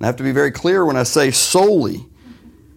I 0.00 0.06
have 0.06 0.16
to 0.16 0.22
be 0.22 0.30
very 0.30 0.52
clear 0.52 0.84
when 0.84 0.96
I 0.96 1.02
say 1.02 1.32
solely, 1.32 2.06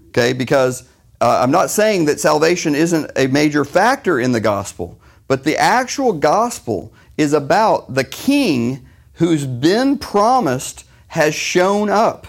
okay, 0.09 0.33
because 0.33 0.87
uh, 1.19 1.39
I'm 1.43 1.51
not 1.51 1.69
saying 1.69 2.05
that 2.05 2.19
salvation 2.19 2.73
isn't 2.73 3.11
a 3.15 3.27
major 3.27 3.63
factor 3.63 4.19
in 4.19 4.31
the 4.31 4.39
gospel, 4.39 4.99
but 5.27 5.43
the 5.43 5.55
actual 5.55 6.13
gospel 6.13 6.93
is 7.15 7.33
about 7.33 7.93
the 7.93 8.03
king 8.03 8.87
who's 9.13 9.45
been 9.45 9.99
promised 9.99 10.85
has 11.09 11.35
shown 11.35 11.91
up 11.91 12.25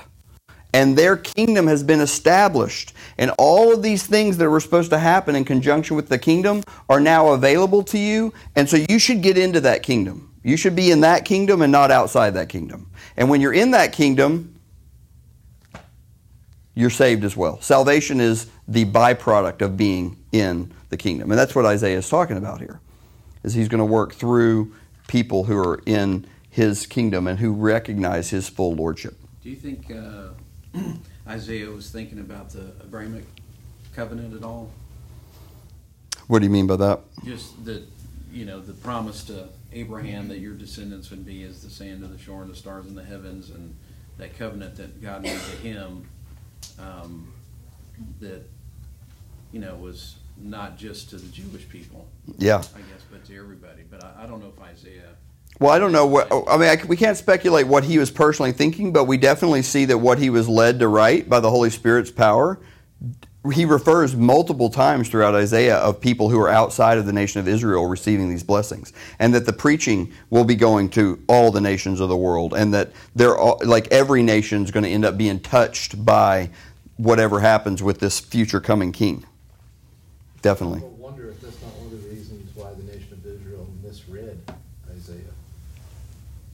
and 0.72 0.96
their 0.96 1.16
kingdom 1.16 1.66
has 1.66 1.82
been 1.82 2.00
established. 2.00 2.92
And 3.18 3.30
all 3.38 3.72
of 3.72 3.82
these 3.82 4.06
things 4.06 4.38
that 4.38 4.48
were 4.48 4.60
supposed 4.60 4.90
to 4.90 4.98
happen 4.98 5.36
in 5.36 5.44
conjunction 5.44 5.96
with 5.96 6.08
the 6.08 6.18
kingdom 6.18 6.62
are 6.88 7.00
now 7.00 7.28
available 7.28 7.82
to 7.84 7.98
you. 7.98 8.32
And 8.56 8.68
so 8.68 8.78
you 8.88 8.98
should 8.98 9.22
get 9.22 9.36
into 9.36 9.60
that 9.60 9.82
kingdom. 9.82 10.32
You 10.42 10.56
should 10.56 10.74
be 10.74 10.90
in 10.90 11.00
that 11.00 11.24
kingdom 11.24 11.62
and 11.62 11.70
not 11.70 11.90
outside 11.90 12.34
that 12.34 12.48
kingdom. 12.48 12.90
And 13.16 13.28
when 13.28 13.40
you're 13.40 13.52
in 13.52 13.72
that 13.72 13.92
kingdom, 13.92 14.58
you're 16.74 16.90
saved 16.90 17.22
as 17.24 17.36
well. 17.36 17.60
Salvation 17.60 18.20
is 18.20 18.48
the 18.66 18.84
byproduct 18.86 19.60
of 19.60 19.76
being 19.76 20.16
in 20.32 20.72
the 20.88 20.96
kingdom. 20.96 21.30
And 21.30 21.38
that's 21.38 21.54
what 21.54 21.66
Isaiah 21.66 21.98
is 21.98 22.08
talking 22.08 22.38
about 22.38 22.60
here. 22.60 22.80
Is 23.42 23.54
he's 23.54 23.68
going 23.68 23.80
to 23.80 23.84
work 23.84 24.14
through 24.14 24.74
people 25.06 25.44
who 25.44 25.58
are 25.58 25.82
in 25.84 26.26
his 26.48 26.86
kingdom 26.86 27.26
and 27.26 27.38
who 27.38 27.52
recognize 27.52 28.30
his 28.30 28.48
full 28.48 28.74
lordship. 28.74 29.16
Do 29.42 29.50
you 29.50 29.56
think 29.56 29.90
uh, 29.90 30.28
Isaiah 31.28 31.70
was 31.70 31.90
thinking 31.90 32.18
about 32.18 32.50
the 32.50 32.72
Abrahamic 32.84 33.24
covenant 33.94 34.34
at 34.34 34.42
all? 34.44 34.70
What 36.28 36.38
do 36.38 36.44
you 36.46 36.50
mean 36.50 36.66
by 36.66 36.76
that? 36.76 37.00
Just 37.24 37.64
that, 37.64 37.82
you 38.32 38.44
know, 38.44 38.60
the 38.60 38.72
promise 38.72 39.24
to 39.24 39.48
Abraham 39.72 40.28
that 40.28 40.38
your 40.38 40.54
descendants 40.54 41.10
would 41.10 41.26
be 41.26 41.42
as 41.42 41.62
the 41.62 41.70
sand 41.70 42.02
of 42.04 42.10
the 42.12 42.18
shore 42.18 42.42
and 42.42 42.50
the 42.50 42.56
stars 42.56 42.86
in 42.86 42.94
the 42.94 43.04
heavens, 43.04 43.50
and 43.50 43.74
that 44.18 44.36
covenant 44.38 44.76
that 44.76 45.02
God 45.02 45.22
made 45.22 45.38
to 45.40 45.56
him, 45.56 46.06
um, 46.78 47.32
that, 48.20 48.42
you 49.52 49.60
know, 49.60 49.74
was 49.74 50.16
not 50.38 50.78
just 50.78 51.10
to 51.10 51.16
the 51.16 51.28
Jewish 51.28 51.68
people, 51.68 52.06
Yeah. 52.38 52.58
I 52.58 52.78
guess, 52.78 53.02
but 53.10 53.24
to 53.26 53.36
everybody. 53.36 53.82
But 53.90 54.02
I, 54.04 54.22
I 54.24 54.26
don't 54.26 54.40
know 54.40 54.52
if 54.56 54.62
Isaiah. 54.62 55.14
Well, 55.60 55.70
I 55.70 55.78
don't 55.78 55.92
know 55.92 56.06
what. 56.06 56.32
I 56.48 56.56
mean, 56.56 56.68
I, 56.68 56.84
we 56.86 56.96
can't 56.96 57.16
speculate 57.16 57.66
what 57.66 57.84
he 57.84 57.98
was 57.98 58.10
personally 58.10 58.52
thinking, 58.52 58.92
but 58.92 59.04
we 59.04 59.16
definitely 59.16 59.62
see 59.62 59.84
that 59.86 59.98
what 59.98 60.18
he 60.18 60.30
was 60.30 60.48
led 60.48 60.80
to 60.80 60.88
write 60.88 61.28
by 61.28 61.40
the 61.40 61.50
Holy 61.50 61.70
Spirit's 61.70 62.10
power. 62.10 62.58
He 63.52 63.64
refers 63.64 64.14
multiple 64.14 64.70
times 64.70 65.08
throughout 65.08 65.34
Isaiah 65.34 65.76
of 65.78 66.00
people 66.00 66.28
who 66.30 66.38
are 66.40 66.48
outside 66.48 66.96
of 66.96 67.06
the 67.06 67.12
nation 67.12 67.40
of 67.40 67.48
Israel 67.48 67.86
receiving 67.86 68.28
these 68.28 68.44
blessings, 68.44 68.92
and 69.18 69.34
that 69.34 69.46
the 69.46 69.52
preaching 69.52 70.12
will 70.30 70.44
be 70.44 70.54
going 70.54 70.88
to 70.90 71.20
all 71.28 71.50
the 71.50 71.60
nations 71.60 72.00
of 72.00 72.08
the 72.08 72.16
world, 72.16 72.54
and 72.54 72.72
that 72.74 72.92
they're 73.16 73.36
all, 73.36 73.60
like 73.64 73.88
every 73.88 74.22
nation 74.22 74.62
is 74.64 74.70
going 74.70 74.84
to 74.84 74.90
end 74.90 75.04
up 75.04 75.18
being 75.18 75.40
touched 75.40 76.04
by 76.04 76.50
whatever 76.96 77.40
happens 77.40 77.82
with 77.82 77.98
this 77.98 78.20
future 78.20 78.60
coming 78.60 78.92
king. 78.92 79.24
Definitely. 80.40 80.80
I 80.80 80.84
wonder 80.98 81.28
if 81.28 81.40
that's 81.40 81.60
not 81.62 81.72
one 81.76 81.86
of 81.86 82.02
the 82.02 82.08
reasons 82.08 82.54
why 82.56 82.72
the 82.74 82.82
nation 82.84 83.12
of 83.12 83.26
Israel 83.26 83.68
misread 83.82 84.40
Isaiah. 84.90 85.18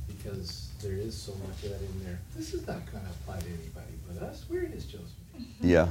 Because 0.07 0.69
there 0.83 0.93
is 1.09 1.17
so 1.17 1.33
much 1.47 1.65
of 1.65 1.71
that 1.71 1.81
in 1.81 2.05
there. 2.05 2.21
This 2.37 2.53
is 2.53 2.67
not 2.67 2.85
going 2.93 3.03
to 3.03 3.11
apply 3.11 3.41
to 3.41 3.47
anybody 3.47 3.95
but 4.07 4.23
us. 4.23 4.45
We're 4.49 4.67
his 4.67 4.85
chosen 4.85 5.07
people. 5.37 5.67
Yeah. 5.67 5.89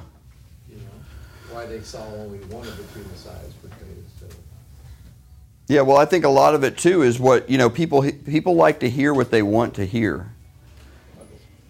You 0.69 0.77
know, 0.77 1.53
why 1.53 1.65
they 1.65 1.81
saw 1.81 2.05
only 2.05 2.37
one 2.39 2.67
of 2.67 2.77
the 2.77 2.83
two 2.93 3.05
messiahs 3.09 3.53
portrayed 3.61 3.97
instead 3.97 4.29
of. 4.29 4.37
Yeah, 5.67 5.81
well, 5.81 5.97
I 5.97 6.05
think 6.05 6.23
a 6.23 6.29
lot 6.29 6.55
of 6.55 6.63
it 6.63 6.77
too 6.77 7.01
is 7.01 7.19
what 7.19 7.49
you 7.49 7.57
know. 7.57 7.69
People 7.69 8.09
people 8.25 8.55
like 8.55 8.79
to 8.79 8.89
hear 8.89 9.13
what 9.13 9.31
they 9.31 9.41
want 9.41 9.73
to 9.75 9.85
hear. 9.85 10.31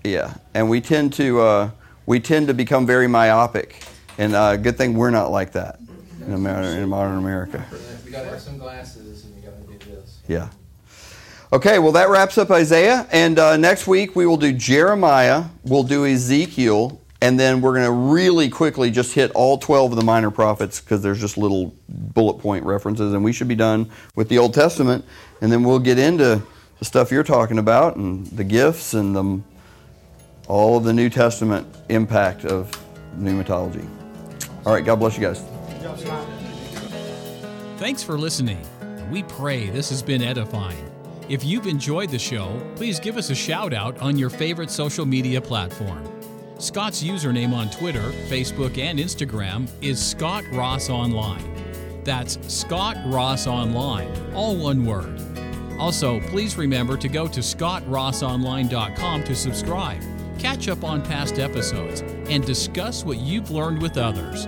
Yeah, 0.03 0.35
and 0.53 0.69
we 0.69 0.81
tend 0.81 1.13
to 1.13 1.39
uh, 1.39 1.71
we 2.05 2.19
tend 2.19 2.47
to 2.47 2.53
become 2.53 2.85
very 2.85 3.07
myopic, 3.07 3.83
and 4.19 4.35
uh, 4.35 4.55
good 4.57 4.77
thing 4.77 4.93
we're 4.93 5.09
not 5.09 5.31
like 5.31 5.53
that 5.53 5.79
in, 6.27 6.33
America, 6.33 6.79
in 6.79 6.89
modern 6.89 7.17
America. 7.17 7.65
You 8.05 8.11
got 8.11 8.23
to 8.23 8.29
have 8.29 8.41
some 8.41 8.59
glasses 8.59 9.25
and 9.25 9.35
you 9.35 9.49
got 9.49 9.57
to 9.57 9.73
do 9.73 9.91
this. 9.91 10.19
Yeah. 10.27 10.49
Okay, 11.53 11.79
well 11.79 11.93
that 11.93 12.09
wraps 12.09 12.37
up 12.37 12.51
Isaiah, 12.51 13.07
and 13.09 13.39
uh, 13.39 13.55
next 13.55 13.87
week 13.87 14.17
we 14.17 14.25
will 14.25 14.35
do 14.35 14.51
Jeremiah, 14.51 15.45
we'll 15.63 15.83
do 15.83 16.05
Ezekiel, 16.05 17.01
and 17.21 17.39
then 17.39 17.61
we're 17.61 17.71
going 17.71 17.85
to 17.85 18.13
really 18.13 18.49
quickly 18.49 18.91
just 18.91 19.13
hit 19.13 19.31
all 19.31 19.57
12 19.57 19.93
of 19.93 19.97
the 19.97 20.03
minor 20.03 20.29
prophets 20.29 20.81
because 20.81 21.01
there's 21.01 21.21
just 21.21 21.37
little 21.37 21.73
bullet 21.87 22.39
point 22.39 22.65
references, 22.65 23.13
and 23.13 23.23
we 23.23 23.31
should 23.31 23.47
be 23.47 23.55
done 23.55 23.89
with 24.13 24.27
the 24.27 24.37
Old 24.37 24.53
Testament, 24.53 25.05
and 25.39 25.49
then 25.49 25.63
we'll 25.63 25.79
get 25.79 25.97
into 25.97 26.43
the 26.79 26.85
stuff 26.85 27.11
you're 27.11 27.23
talking 27.23 27.59
about 27.59 27.95
and 27.95 28.27
the 28.27 28.43
gifts 28.43 28.93
and 28.93 29.15
the, 29.15 29.41
all 30.49 30.75
of 30.75 30.83
the 30.83 30.91
New 30.91 31.09
Testament 31.09 31.65
impact 31.87 32.43
of 32.43 32.69
pneumatology. 33.17 33.87
All 34.65 34.73
right, 34.73 34.83
God 34.83 34.97
bless 34.97 35.17
you 35.17 35.23
guys. 35.23 35.41
Thanks 37.77 38.03
for 38.03 38.17
listening. 38.17 38.59
We 39.09 39.23
pray 39.23 39.69
this 39.69 39.89
has 39.91 40.03
been 40.03 40.21
edifying. 40.21 40.86
If 41.29 41.43
you've 41.43 41.67
enjoyed 41.67 42.09
the 42.09 42.19
show, 42.19 42.57
please 42.77 43.01
give 43.01 43.17
us 43.17 43.29
a 43.29 43.35
shout 43.35 43.73
out 43.73 43.99
on 43.99 44.17
your 44.17 44.29
favorite 44.29 44.71
social 44.71 45.05
media 45.05 45.41
platform. 45.41 46.07
Scott's 46.57 47.03
username 47.03 47.53
on 47.53 47.69
Twitter, 47.69 48.13
Facebook, 48.29 48.77
and 48.77 48.97
Instagram 48.97 49.69
is 49.81 50.03
Scott 50.03 50.45
Ross 50.53 50.89
Online. 50.89 51.43
That's 52.05 52.39
Scott 52.47 52.95
Ross 53.07 53.45
Online, 53.45 54.09
all 54.33 54.55
one 54.55 54.85
word. 54.85 55.19
Also, 55.77 56.21
please 56.29 56.57
remember 56.57 56.95
to 56.95 57.09
go 57.09 57.27
to 57.27 57.41
scottrossonline.com 57.41 59.23
to 59.25 59.35
subscribe, 59.35 60.01
catch 60.39 60.69
up 60.69 60.85
on 60.85 61.03
past 61.03 61.39
episodes, 61.39 62.03
and 62.29 62.45
discuss 62.45 63.03
what 63.03 63.17
you've 63.17 63.51
learned 63.51 63.81
with 63.81 63.97
others. 63.97 64.45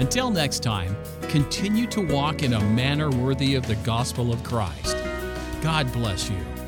Until 0.00 0.28
next 0.28 0.64
time, 0.64 0.96
continue 1.28 1.86
to 1.86 2.04
walk 2.04 2.42
in 2.42 2.54
a 2.54 2.60
manner 2.60 3.10
worthy 3.10 3.54
of 3.54 3.64
the 3.68 3.76
gospel 3.76 4.32
of 4.32 4.42
Christ. 4.42 4.96
God 5.62 5.92
bless 5.92 6.30
you. 6.30 6.59